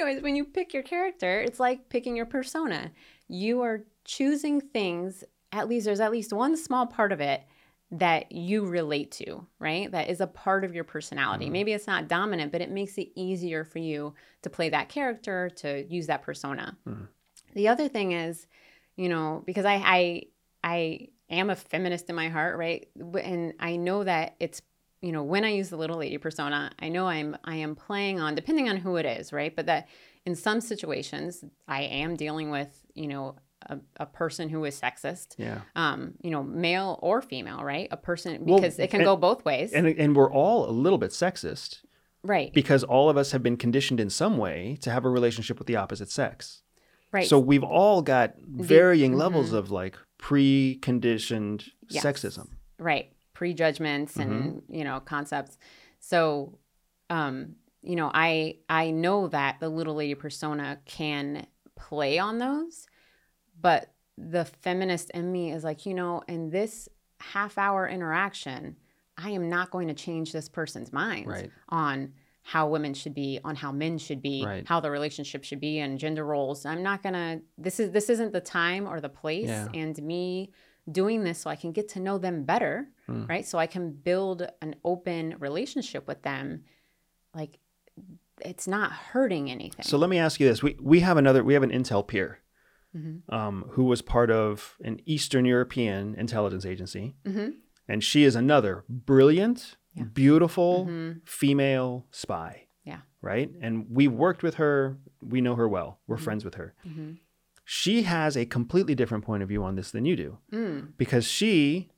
[0.06, 2.92] Anyways, when you pick your character, it's like picking your persona.
[3.28, 7.44] You are choosing things, at least there's at least one small part of it
[7.92, 9.92] that you relate to, right?
[9.92, 11.48] That is a part of your personality.
[11.48, 11.52] Mhm.
[11.52, 15.50] Maybe it's not dominant, but it makes it easier for you to play that character,
[15.58, 16.78] to use that persona.
[16.86, 17.08] Mhm.
[17.54, 18.48] The other thing is,
[18.96, 20.24] you know, because I I
[20.64, 22.88] I am a feminist in my heart, right?
[23.24, 24.62] And I know that it's
[25.02, 28.20] you know when i use the little lady persona i know i'm i am playing
[28.20, 29.88] on depending on who it is right but that
[30.26, 33.36] in some situations i am dealing with you know
[33.68, 35.62] a, a person who is sexist yeah.
[35.76, 39.16] um you know male or female right a person Well, because it can and- go
[39.16, 41.80] both ways And and we're all a little bit sexist.
[42.24, 45.58] right because all of us have been conditioned in some way to have a relationship
[45.60, 46.62] with the opposite sex.
[47.12, 49.18] right So we've all got varying mhm.
[49.18, 52.04] levels of like preconditioned Yes.
[52.04, 52.48] sexism.
[52.80, 55.58] right prejudgments and you know concepts
[56.00, 56.58] so
[57.12, 61.46] um you know i i know that the little lady persona can
[61.76, 62.88] play on those
[63.62, 68.76] but the feminist in me is like you know in this half hour interaction
[69.18, 71.52] i am not going to change this person's mind Right.
[71.70, 74.66] on how women should be on how men should be Right.
[74.68, 78.32] how the relationship should be and gender roles i'm not gonna this is this isn't
[78.34, 79.68] the time or the place Yeah.
[79.74, 80.52] and me
[80.92, 83.26] doing this so i can get to know them better Hmm.
[83.28, 86.64] right so i can build an open relationship with them
[87.34, 87.60] like
[88.42, 91.54] it's not hurting anything So let me ask you this: we we have another we
[91.54, 92.40] have an intel peer
[92.96, 93.22] Mhm.
[93.32, 97.50] um, who was part of an Eastern European intelligence agency, hmm
[97.88, 100.04] and she is another brilliant, Yeah.
[100.06, 101.22] beautiful Mhm.
[101.28, 102.68] female spy.
[102.84, 103.02] Yeah.
[103.22, 103.52] Right.
[103.62, 104.98] And we've worked with her.
[105.22, 106.00] We know her well.
[106.08, 106.22] We're Mhm.
[106.28, 106.74] friends with her.
[107.68, 110.38] She has a completely different point of view on this than you do.
[110.52, 110.94] mm.
[110.98, 111.90] because she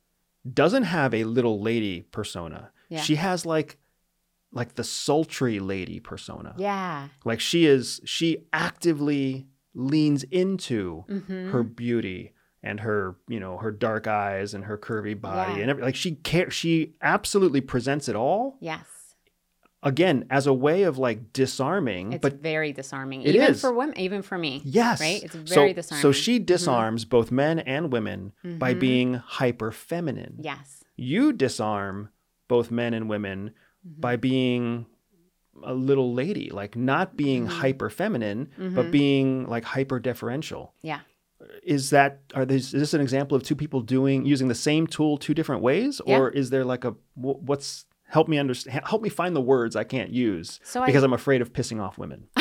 [0.51, 2.71] doesn't have a little lady persona.
[2.89, 3.01] Yeah.
[3.01, 3.77] She has like
[4.53, 6.55] like the sultry lady persona.
[6.57, 13.57] yeah Like she is she actively leans into hmm her beauty and her, you know,
[13.57, 15.61] her dark eyes and her curvy body Yeah.
[15.63, 18.85] and every, like she care she absolutely presents it all yes
[19.83, 23.61] again as a way of like disarming it's but very disarming It even is.
[23.61, 25.21] for women even for me yes right?
[25.23, 26.11] It's So- very so disarming.
[26.13, 28.79] she disarms both men and women by Mhm.
[28.79, 32.09] being hyper feminine yes you disarm
[32.47, 33.51] both men and women
[33.87, 34.01] Mhm.
[34.01, 34.85] by being
[35.63, 37.49] a little lady, like not being Mhm.
[37.49, 38.91] hyper feminine, but Mhm.
[38.91, 40.73] being like hyper deferential.
[40.83, 40.99] yeah
[41.63, 44.85] Is that are these, is this an example of two people doing using the same
[44.87, 46.17] tool two different ways, Yeah.
[46.19, 48.81] or is there like a what's help me understand?
[48.85, 51.97] Help me find the words I can't use so because I'm afraid of pissing off
[51.97, 52.27] women.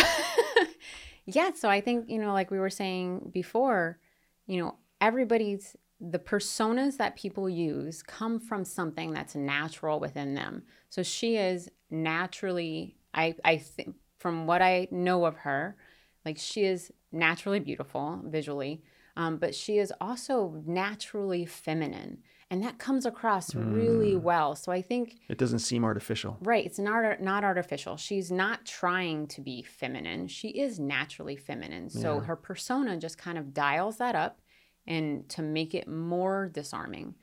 [1.26, 3.98] Yeah so i think you know like we were saying before
[4.46, 10.62] you know everybody's the personas that people use come from something that's natural within them
[10.88, 15.76] so she is naturally i i think from what i know of her
[16.24, 18.82] like she is naturally beautiful visually
[19.18, 22.18] um, but she is also naturally feminine
[22.50, 24.22] and that comes across really Mm.
[24.22, 26.36] well so i think It doesn't seem artificial.
[26.40, 26.64] Right.
[26.64, 27.96] It's not not artificial.
[27.96, 30.28] She's not trying to be feminine.
[30.28, 31.90] She is naturally feminine.
[31.90, 32.24] So Yeah.
[32.28, 34.40] her persona just kind of dials that up
[34.86, 37.14] and to make it more disarming.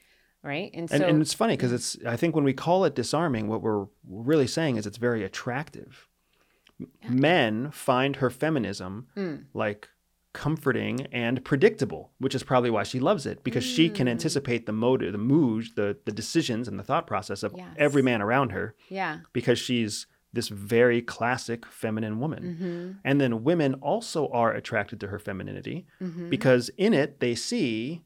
[0.44, 0.72] Right.
[0.74, 3.48] And so And, and it's funny because it's I think when we call it disarming,
[3.48, 6.10] what we're really saying is it's very attractive.
[7.08, 9.46] Men find her feminism Mm.
[9.54, 9.88] like
[10.34, 14.12] comforting and predictable, which is probably why she loves it because she can Mm.
[14.12, 17.68] anticipate the motive, the mood, the the decisions and the thought process of Yes.
[17.78, 19.20] every man around her Yeah.
[19.32, 22.44] because she's this very classic feminine woman.
[22.44, 22.92] Mm-hmm.
[23.06, 26.30] And then women also are attracted to her femininity Mm-hmm.
[26.30, 28.02] because in it they see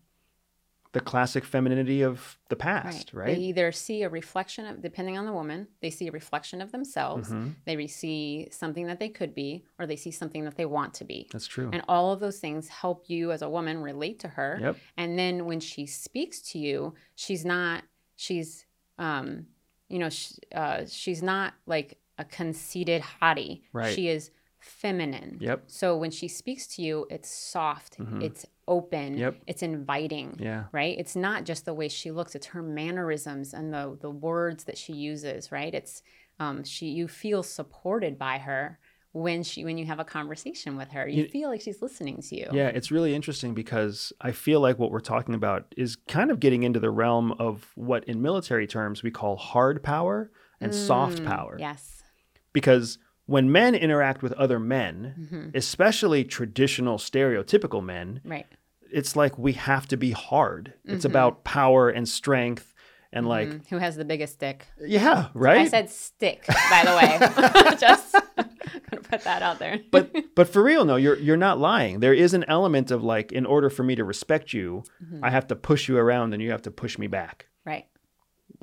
[0.94, 3.36] the classic femininity of the past, right?
[3.36, 6.72] They either see a reflection of, depending on the woman, they see a reflection of
[6.72, 7.30] themselves.
[7.30, 7.56] Mhm.
[7.66, 11.04] They see something that they could be, or they see something that they want to
[11.06, 11.28] be.
[11.32, 11.70] That's true.
[11.74, 14.58] And all of those things help you as a woman relate to her.
[14.62, 14.78] Yep.
[14.96, 17.84] And then when she speaks to you, she's not,
[18.16, 18.66] she's,
[18.98, 19.48] um,
[19.90, 23.62] you know, sh- uh, she's not like a conceited hottie.
[23.74, 23.94] Right.
[23.94, 24.32] She is
[24.68, 25.38] feminine.
[25.40, 25.64] Yep.
[25.68, 28.22] So when she speaks to you, it's soft, Mhm.
[28.24, 29.38] it's open, Yep.
[29.48, 30.66] it's inviting Yeah.
[30.74, 34.66] right it's not just the way she looks it's her mannerisms and the the words
[34.66, 36.04] that she uses right it's
[36.40, 38.78] um she you feel supported by her
[39.14, 42.22] when she when you have a conversation with her you You- feel like she's listening
[42.24, 45.96] to you Yeah, it's really interesting because I feel like what we're talking about is
[45.96, 50.30] kind of getting into the realm of what in military terms we call hard power
[50.60, 51.56] and soft Mm, power.
[51.58, 52.04] yes
[52.52, 52.98] Because
[53.28, 58.48] when men interact with other men, hmm especially traditional stereotypical men, right
[58.90, 60.74] it's like we have to be hard.
[60.86, 61.10] It's Mhm.
[61.10, 62.74] about power and strength
[63.12, 63.68] and like Mhm.
[63.70, 65.60] who has the biggest stick yeah, right?
[65.60, 70.64] i said stick by the way just gonna put that out there but but for
[70.64, 72.00] real no, you're you're not lying.
[72.00, 75.20] There is an element of like in order for me to respect you, Mhm.
[75.24, 77.48] I have to push you around and you have to push me back.
[77.66, 77.86] right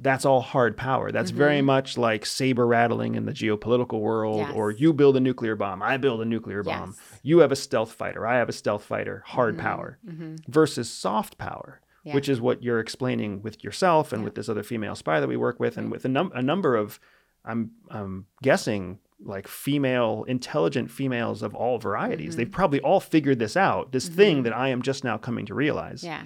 [0.01, 1.13] That's all hard power.
[1.13, 1.65] That's very Mhm.
[1.67, 4.53] much like saber rattling in the geopolitical world Yes.
[4.55, 6.91] or you build a nuclear bomb, I build a nuclear bomb.
[6.99, 9.61] yes You have a stealth fighter, I have a stealth fighter, hard Mhm.
[9.61, 11.81] power hmm versus soft power.
[12.07, 12.15] yeah.
[12.15, 14.25] which is what you're explaining with yourself and Yeah.
[14.27, 16.77] with this other female spy that we work with, and with a, num- a number
[16.77, 17.01] of,
[17.47, 22.35] I'm I'm guessing like female, intelligent females of all varieties.
[22.35, 22.37] Mhm.
[22.37, 23.93] They've probably all figured this out.
[23.93, 24.45] This thing Mhm.
[24.45, 26.25] that I am just now coming to realize yeah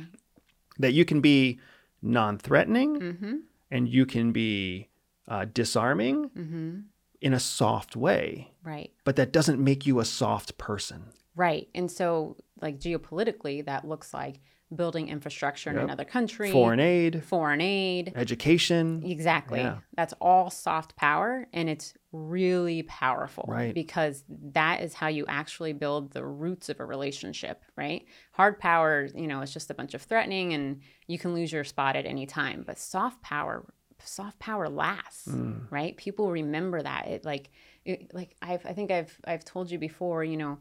[0.81, 1.61] that you can be
[2.03, 3.35] non-threatening mm-hmm
[3.71, 4.89] and you can be
[5.29, 6.79] uh, disarming mm-hmm
[7.21, 11.03] in a soft way, right but that doesn't make you a soft person.
[11.35, 11.69] Right.
[11.75, 14.41] And so, like, geopolitically, that looks like
[14.75, 15.85] building infrastructure in Yep.
[15.85, 18.13] another country, Foreign aid, foreign aid.
[18.15, 19.61] education, Exactly.
[19.61, 19.79] Yeah.
[19.97, 21.47] That's all soft power.
[21.53, 23.45] And it's really powerful.
[23.49, 23.75] Right.
[23.75, 28.05] Because that is how you actually build the roots of a relationship, right?
[28.33, 31.65] Hard power, you know, it's just a bunch of threatening and you can lose your
[31.65, 32.63] spot at any time.
[32.67, 33.65] But soft power,
[34.05, 37.51] soft power lasts Mm, right people remember that it like
[37.85, 40.61] it, like I've, i think i've i've told you before you know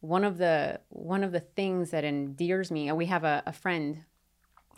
[0.00, 3.52] one of the one of the things that endears me and we have a, a
[3.52, 4.04] friend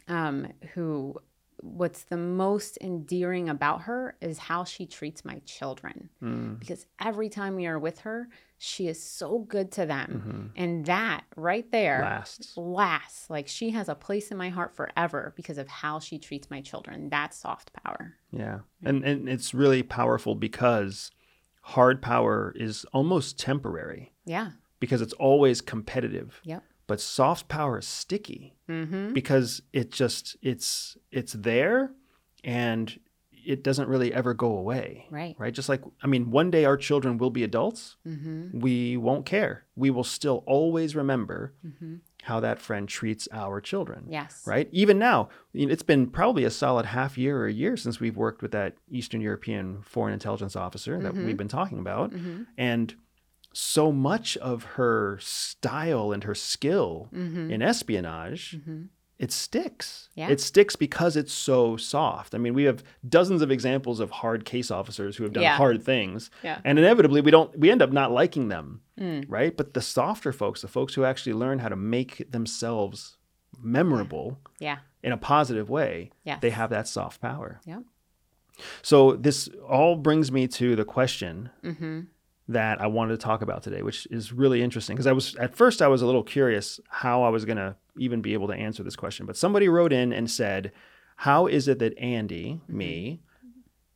[0.09, 1.15] um who
[1.63, 6.11] what's the most endearing about her is how she treats my children.
[6.21, 10.53] Mm, because every time we are with her she is so good to them.
[10.55, 10.61] Mhm.
[10.61, 12.57] and that right there lasts.
[12.57, 13.31] lasts.
[13.31, 16.61] Like she has a place in my heart forever because of how she treats my
[16.61, 17.09] children.
[17.09, 18.15] That's soft power.
[18.33, 18.61] Yeah.
[18.83, 21.13] And and it's really powerful because
[21.63, 24.13] hard power is almost temporary.
[24.25, 24.51] Yeah
[24.83, 26.41] because it's always competitive.
[26.45, 26.63] Yep.
[26.89, 31.93] But soft power is sticky mm-hmm because it just it's it's there
[32.45, 32.99] and
[33.55, 35.07] it doesn't really ever go away.
[35.11, 35.55] right Right?
[35.55, 37.97] Just like I mean, one day our children will be adults.
[38.07, 39.55] mm-hmm We won't care.
[39.77, 41.95] We will still always remember mm-hmm
[42.31, 44.01] how that friend treats our children.
[44.09, 44.69] yes Right?
[44.83, 48.43] Even now, it's been probably a solid half year or a year since we've worked
[48.43, 51.25] with that Eastern European foreign intelligence officer that Mhm.
[51.27, 52.09] we've been talking about.
[52.13, 52.95] mm-hmm And
[53.53, 58.85] so much of her style and her skill mm-hmm in espionage, mm-hmm
[59.23, 60.09] it sticks.
[60.17, 60.31] Yeah.
[60.31, 62.35] It sticks because it's so soft.
[62.35, 65.57] I mean, we have dozens of examples of hard case officers who have done Yeah.
[65.57, 66.29] hard things.
[66.43, 66.59] Yeah.
[66.65, 69.25] And inevitably we don't we end up not liking them, mm.
[69.29, 69.57] right?
[69.57, 73.17] But the softer folks, the folks who actually learn how to make themselves
[73.63, 77.61] memorable yeah in a positive way, yes they have that soft power.
[77.65, 77.85] Yep.
[78.83, 82.01] So this all brings me to the question mm-hmm
[82.53, 85.55] that I wanted to talk about today, which is really interesting because I was at
[85.55, 88.55] first I was a little curious how I was going to even be able to
[88.55, 89.27] answer this question.
[89.27, 90.73] But somebody wrote in and said,
[91.17, 92.77] "How is it that Andy, Mm-hmm.
[92.77, 93.21] me,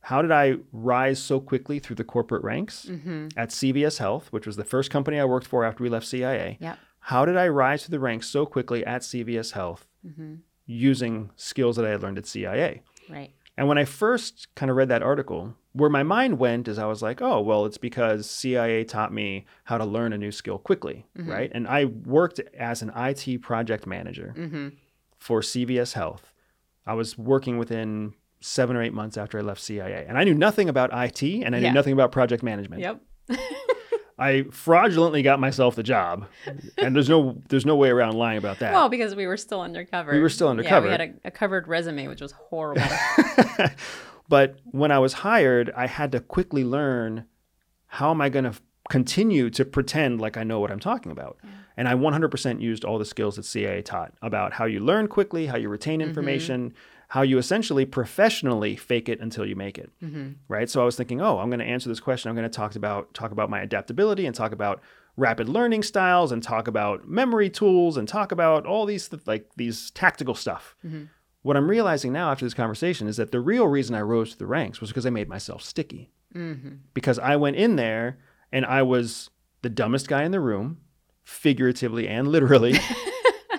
[0.01, 4.45] how did I rise so quickly through the corporate ranks mm-hmm at CVS Health, which
[4.45, 6.57] was the first company I worked for after we left CIA?
[6.61, 6.77] Yep.
[6.99, 10.35] How did I rise through the ranks so quickly at CVS Health mm-hmm
[10.69, 14.75] using skills that I had learned at CIA?" right And when I first kind of
[14.77, 18.29] read that article, where my mind went is I was like, oh, well, it's because
[18.29, 21.27] CIA taught me how to learn a new skill quickly, Mhm.
[21.27, 21.51] right?
[21.53, 24.67] And I worked as an IT project manager mm-hmm
[25.19, 26.31] for CVS Health.
[26.85, 30.05] I was working within seven or eight months after I left CIA.
[30.07, 31.71] And I knew nothing about IT and I knew Yeah.
[31.73, 32.81] nothing about project management.
[32.83, 33.01] yep
[34.19, 36.25] I fraudulently got myself the job,
[36.77, 38.73] and there's no there's no way around lying about that.
[38.73, 40.11] Well, because we were still undercover.
[40.11, 40.87] We were still undercover.
[40.87, 42.81] Yeah, we had a, a covered resume, which was horrible.
[44.29, 47.25] but when I was hired, I had to quickly learn
[47.87, 51.11] how am I going to f- continue to pretend like I know what I'm talking
[51.11, 51.37] about.
[51.77, 55.45] And I 100% used all the skills that CIA taught about how you learn quickly,
[55.45, 56.09] how you retain mm-hmm.
[56.09, 56.73] information,
[57.09, 59.91] how you essentially professionally fake it until you make it.
[60.03, 60.31] Mm-hmm.
[60.47, 60.69] Right?
[60.69, 62.29] So I was thinking, "Oh, I'm going to answer this question.
[62.29, 64.81] I'm going to talk about talk about my adaptability and talk about
[65.15, 69.49] rapid learning styles and talk about memory tools and talk about all these th- like
[69.55, 71.05] these tactical stuff." Mm-hmm.
[71.47, 74.37] What I'm realizing now after this conversation is that the real reason I rose to
[74.37, 76.11] the ranks was because I made myself sticky.
[76.35, 76.75] Mm-hmm.
[76.93, 78.17] Because I went in there
[78.51, 79.29] and I was
[79.61, 80.81] the dumbest guy in the room,
[81.23, 82.77] figuratively and literally.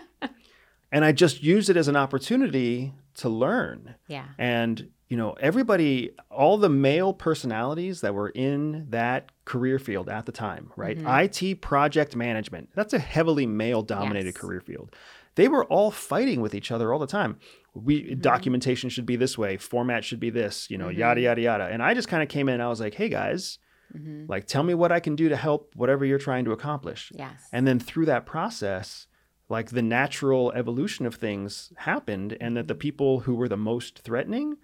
[0.92, 3.94] and I just used it as an opportunity to learn.
[4.06, 4.26] yeah.
[4.36, 10.26] And, you know, everybody, all the male personalities that were in that career field at
[10.26, 10.98] the time, right?
[10.98, 11.42] Mm-hmm.
[11.54, 14.36] IT project management, that's a heavily male dominated Yes.
[14.36, 14.94] career field.
[15.38, 17.38] They were all fighting with each other all the time.
[17.84, 18.20] We mm-hmm.
[18.20, 21.24] documentation should be this way, format should be this, you know, yada mm-hmm.
[21.24, 21.64] yada yada.
[21.64, 23.58] And I just kind of came in and I was like, "Hey guys,
[23.96, 24.26] mm-hmm.
[24.28, 27.48] like tell me what I can do to help whatever you're trying to accomplish." Yes.
[27.52, 29.06] And then through that process,
[29.48, 34.00] like the natural evolution of things happened, and that the people who were the most
[34.00, 34.56] threatening,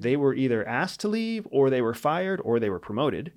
[0.00, 3.32] they were either asked to leave, or they were fired, or they were promoted.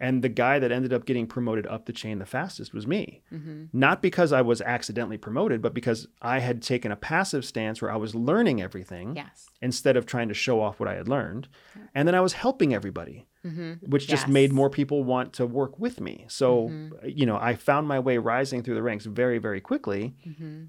[0.00, 3.22] And the guy that ended up getting promoted up the chain the fastest was me.
[3.32, 3.66] Mm-hmm.
[3.72, 7.92] Not because I was accidentally promoted, but because I had taken a passive stance where
[7.92, 9.46] I was learning everything yes.
[9.62, 11.48] instead of trying to show off what I had learned.
[11.94, 13.88] And then I was helping everybody, mm-hmm.
[13.88, 14.32] which just Yes.
[14.32, 16.24] made more people want to work with me.
[16.28, 17.08] So, mm-hmm.
[17.08, 20.14] you know, I found my way rising through the ranks very, very quickly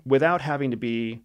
[0.05, 1.23] without having to be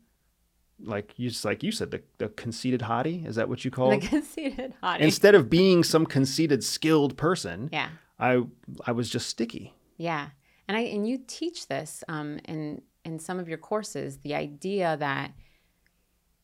[0.84, 3.26] like you just like you said, the, the conceited hottie.
[3.26, 4.08] Is that what you call The it?
[4.08, 5.00] conceited hottie.
[5.00, 7.88] Instead of being some conceited, skilled person, yeah.
[8.18, 8.42] I
[8.86, 9.74] I was just sticky.
[9.96, 10.28] Yeah,
[10.68, 14.18] and I and you teach this um, in in some of your courses.
[14.18, 15.32] The idea that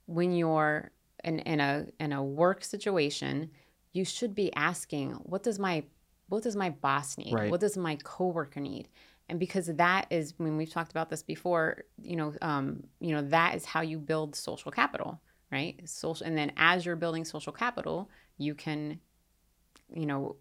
[0.06, 0.90] when you're
[1.24, 3.50] in, in a in a work situation,
[3.92, 5.84] you should be asking, "What does my
[6.28, 7.32] what does my boss need?
[7.32, 7.50] Right.
[7.50, 8.88] What does my coworker need?"
[9.28, 13.22] And because that is when we've talked about this before, you know, um, you know
[13.22, 15.20] that is how you build social capital,
[15.50, 15.80] right?
[15.88, 18.08] Social, and then as you're building social capital,
[18.38, 19.00] you can,
[19.92, 20.36] you know,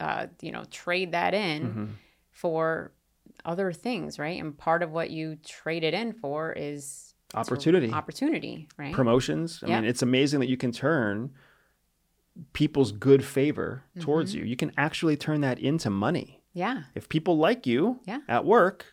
[0.00, 1.84] uh, you know, trade that in Mm-hmm.
[2.30, 2.92] for
[3.44, 4.38] other things, right?
[4.40, 7.90] And part of what you trade it in for is Opportunity.
[7.90, 8.92] opportunity, right?
[8.94, 9.60] promotions.
[9.62, 9.80] I Yeah.
[9.80, 11.32] mean, it's amazing that you can turn
[12.52, 14.40] people's good favor towards Mm-hmm.
[14.44, 14.50] you.
[14.50, 16.42] You can actually turn that into money.
[16.54, 18.20] Yeah, If people like you Yeah.
[18.28, 18.86] at work,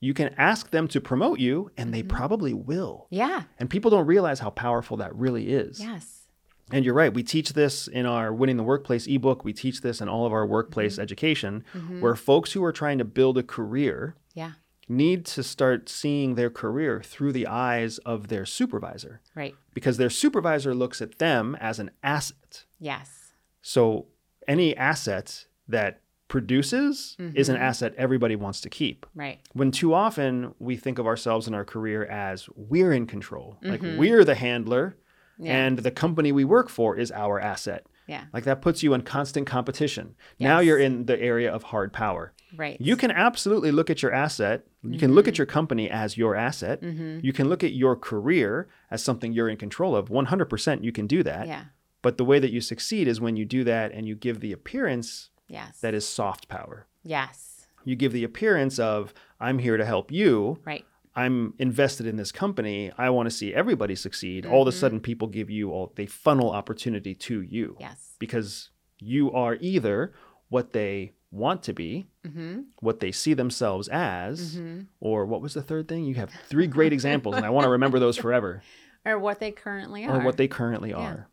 [0.00, 1.92] you can ask them to promote you and Mm-hmm.
[1.92, 3.06] they probably will.
[3.10, 5.78] yeah, And people don't realize how powerful that really is.
[5.80, 6.28] yes,
[6.72, 7.12] And you're right.
[7.12, 9.44] We teach this in our Winning the Workplace ebook.
[9.44, 11.02] We teach this in all of our workplace Mm-hmm.
[11.02, 11.64] education,
[12.00, 14.52] where folks who are trying to build a career yeah,
[14.88, 20.10] need to start seeing their career through the eyes of their supervisor right, because their
[20.10, 22.64] supervisor looks at them as an asset.
[22.78, 23.32] yes,
[23.62, 24.06] So
[24.48, 26.00] any asset that
[26.34, 27.56] produces is Mm-hmm.
[27.56, 29.04] an asset everybody wants to keep.
[29.14, 33.58] right, When too often we think of ourselves in our career as we're in control,
[33.62, 33.98] like Mm-hmm.
[33.98, 34.96] we're the handler
[35.38, 35.56] Yeah.
[35.66, 37.82] and the company we work for is our asset.
[38.06, 40.14] yeah, Like that puts you in constant competition.
[40.38, 42.32] Now you're in the area of hard power.
[42.56, 44.58] right, You can absolutely look at your asset.
[44.82, 45.14] You can Mm-hmm.
[45.16, 46.82] look at your company as your asset.
[47.28, 50.08] You can look at your career as something you're in control of.
[50.08, 51.46] 100% you can do that.
[51.46, 51.64] yeah,
[52.02, 54.52] But the way that you succeed is when you do that and you give the
[54.52, 56.86] appearance yes, that is soft power.
[57.02, 60.58] yes, You give the appearance of, I'm here to help you.
[60.64, 60.84] right,
[61.16, 62.92] I'm invested in this company.
[62.96, 64.46] I want to see everybody succeed.
[64.46, 68.70] All of a sudden, people give you all, they funnel opportunity to you yes, because
[69.00, 70.12] you are either
[70.50, 72.60] what they want to be, mm-hmm.
[72.80, 74.58] what they see themselves as,
[75.00, 76.04] or what was the third thing?
[76.04, 78.62] You have three great examples, and I want to remember those forever,
[79.04, 81.28] or what they currently are, or what they currently are.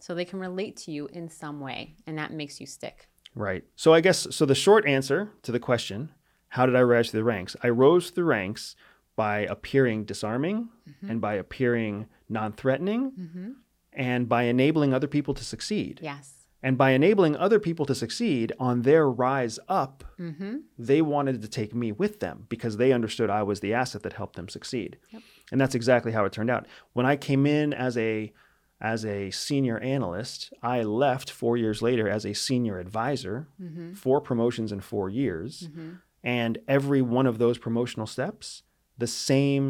[0.00, 3.08] so they can relate to you in some way, and that makes you stick.
[3.34, 3.64] Right.
[3.76, 4.46] So I guess so.
[4.46, 6.10] The short answer to the question,
[6.48, 7.56] how did I rise through the ranks?
[7.62, 8.76] I rose through the ranks
[9.16, 10.68] by appearing disarming
[11.08, 13.56] and by appearing non-threatening
[13.92, 16.00] and by enabling other people to succeed.
[16.02, 20.60] Yes, And by enabling other people to succeed on their rise up, mm-hmm.
[20.78, 24.14] they wanted to take me with them because they understood I was the asset that
[24.14, 24.96] helped them succeed.
[25.52, 26.66] And that's exactly how it turned out.
[26.94, 28.32] When I came in as a
[28.92, 33.48] as a senior analyst, I left 4 years later as a senior advisor,
[33.94, 35.68] four promotions in 4 years.
[36.22, 38.62] And every one of those promotional steps,
[38.98, 39.66] the same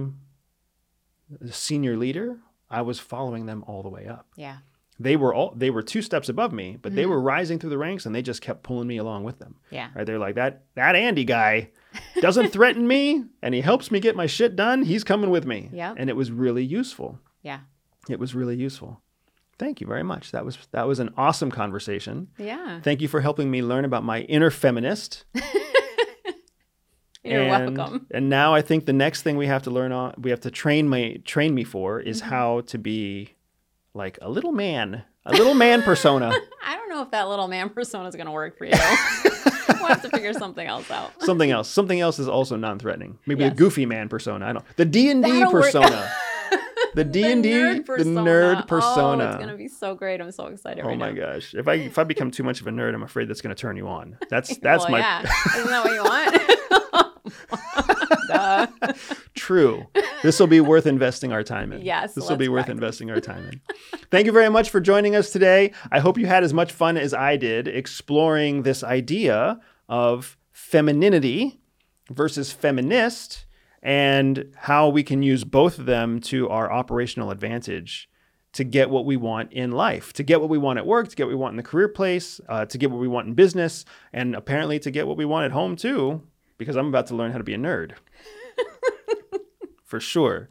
[1.51, 2.39] senior leader,
[2.71, 4.27] I was following them all the way up.
[4.37, 4.59] yeah,
[5.01, 6.97] they were all they were two steps above me, but Mm-hmm.
[6.97, 9.57] they were rising through the ranks and they just kept pulling me along with them.
[9.71, 9.89] Yeah.
[9.95, 10.07] Right?
[10.07, 11.71] They're like that that Andy guy
[12.21, 14.83] doesn't threaten me and he helps me get my shit done.
[14.85, 15.69] He's coming with me.
[15.73, 15.95] Yeah.
[15.97, 17.19] And it was really useful.
[17.43, 17.61] Yeah.
[18.09, 19.01] It was really useful.
[19.59, 20.33] Thank you very much.
[20.33, 22.29] That was that was an awesome conversation.
[22.39, 22.81] Yeah.
[22.81, 25.25] Thank you for helping me learn about my inner feminist.
[27.25, 28.07] You're and, welcome.
[28.11, 30.51] And now I think the next thing we have to learn on, we have to
[30.51, 32.31] train my train me for is Mm-hmm.
[32.31, 33.35] how to be
[33.95, 36.31] like a little man, a little man persona.
[36.65, 38.73] I don't know if that little man persona is going to work for you.
[39.69, 41.13] we'll have to figure something else out.
[41.23, 41.69] Something else.
[41.71, 43.19] Something else is also non-threatening.
[43.25, 43.53] Maybe Yes.
[43.53, 44.47] a goofy man persona.
[44.47, 44.65] I don't.
[44.77, 46.11] The D and D persona.
[46.95, 49.25] The D and D, the nerd oh, persona.
[49.25, 50.21] Oh, it's going to be so great.
[50.21, 51.33] I'm so excited Oh right my now.
[51.33, 51.55] gosh!
[51.55, 53.61] If I if I become too much of a nerd, I'm afraid that's going to
[53.61, 54.17] turn you on.
[54.31, 55.23] That's that's well, my yeah.
[55.57, 56.51] Isn't that what you want?
[59.35, 59.87] True.
[60.23, 61.83] This will be worth investing our time in.
[61.83, 62.75] Yes, This will be worth practice.
[62.75, 63.61] investing our time in.
[64.11, 65.73] Thank you very much for joining us today.
[65.91, 71.61] I hope you had as much fun as I did exploring this idea of femininity
[72.11, 73.44] versus feminist
[73.85, 78.09] and how we can use both of them to our operational advantage
[78.55, 81.17] to get what we want in life, to get what we want at work, to
[81.17, 83.35] get what we want in the career place, uh, to get what we want in
[83.35, 86.23] business, and apparently to get what we want at home too,
[86.57, 87.93] because I'm about to learn how to be a nerd
[89.85, 90.49] for sure.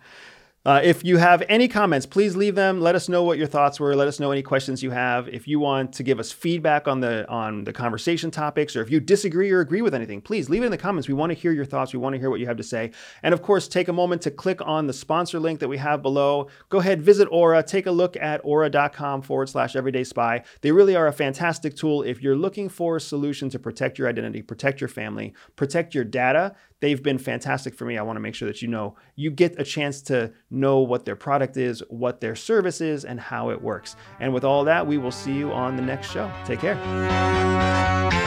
[0.66, 2.80] Uh, if you have any comments, please leave them.
[2.80, 3.98] Let us know what your thoughts were.
[3.98, 5.28] Let us know any questions you have.
[5.28, 8.90] If you want to give us feedback on the on the conversation topics, or if
[8.90, 11.10] you disagree or agree with anything, please leave it in the comments.
[11.10, 11.92] We want to hear your thoughts.
[11.92, 12.92] We want to hear what you have to say.
[13.24, 16.02] And of course, take a moment to click on the sponsor link that we have
[16.02, 16.48] below.
[16.70, 17.62] Go ahead, visit Aura.
[17.62, 20.44] Take a look at aura.com forward slash everyday spy.
[20.62, 24.08] They really are a fantastic tool if you're looking for a solution to protect your
[24.08, 27.98] identity, protect your family, protect your data they've been fantastic for me.
[27.98, 31.06] I want to make sure that you know you get a chance to know what
[31.06, 33.96] their product is, what their service is, and how it works.
[34.20, 36.30] And with all that, we will see you on the next show.
[36.46, 38.23] Take care.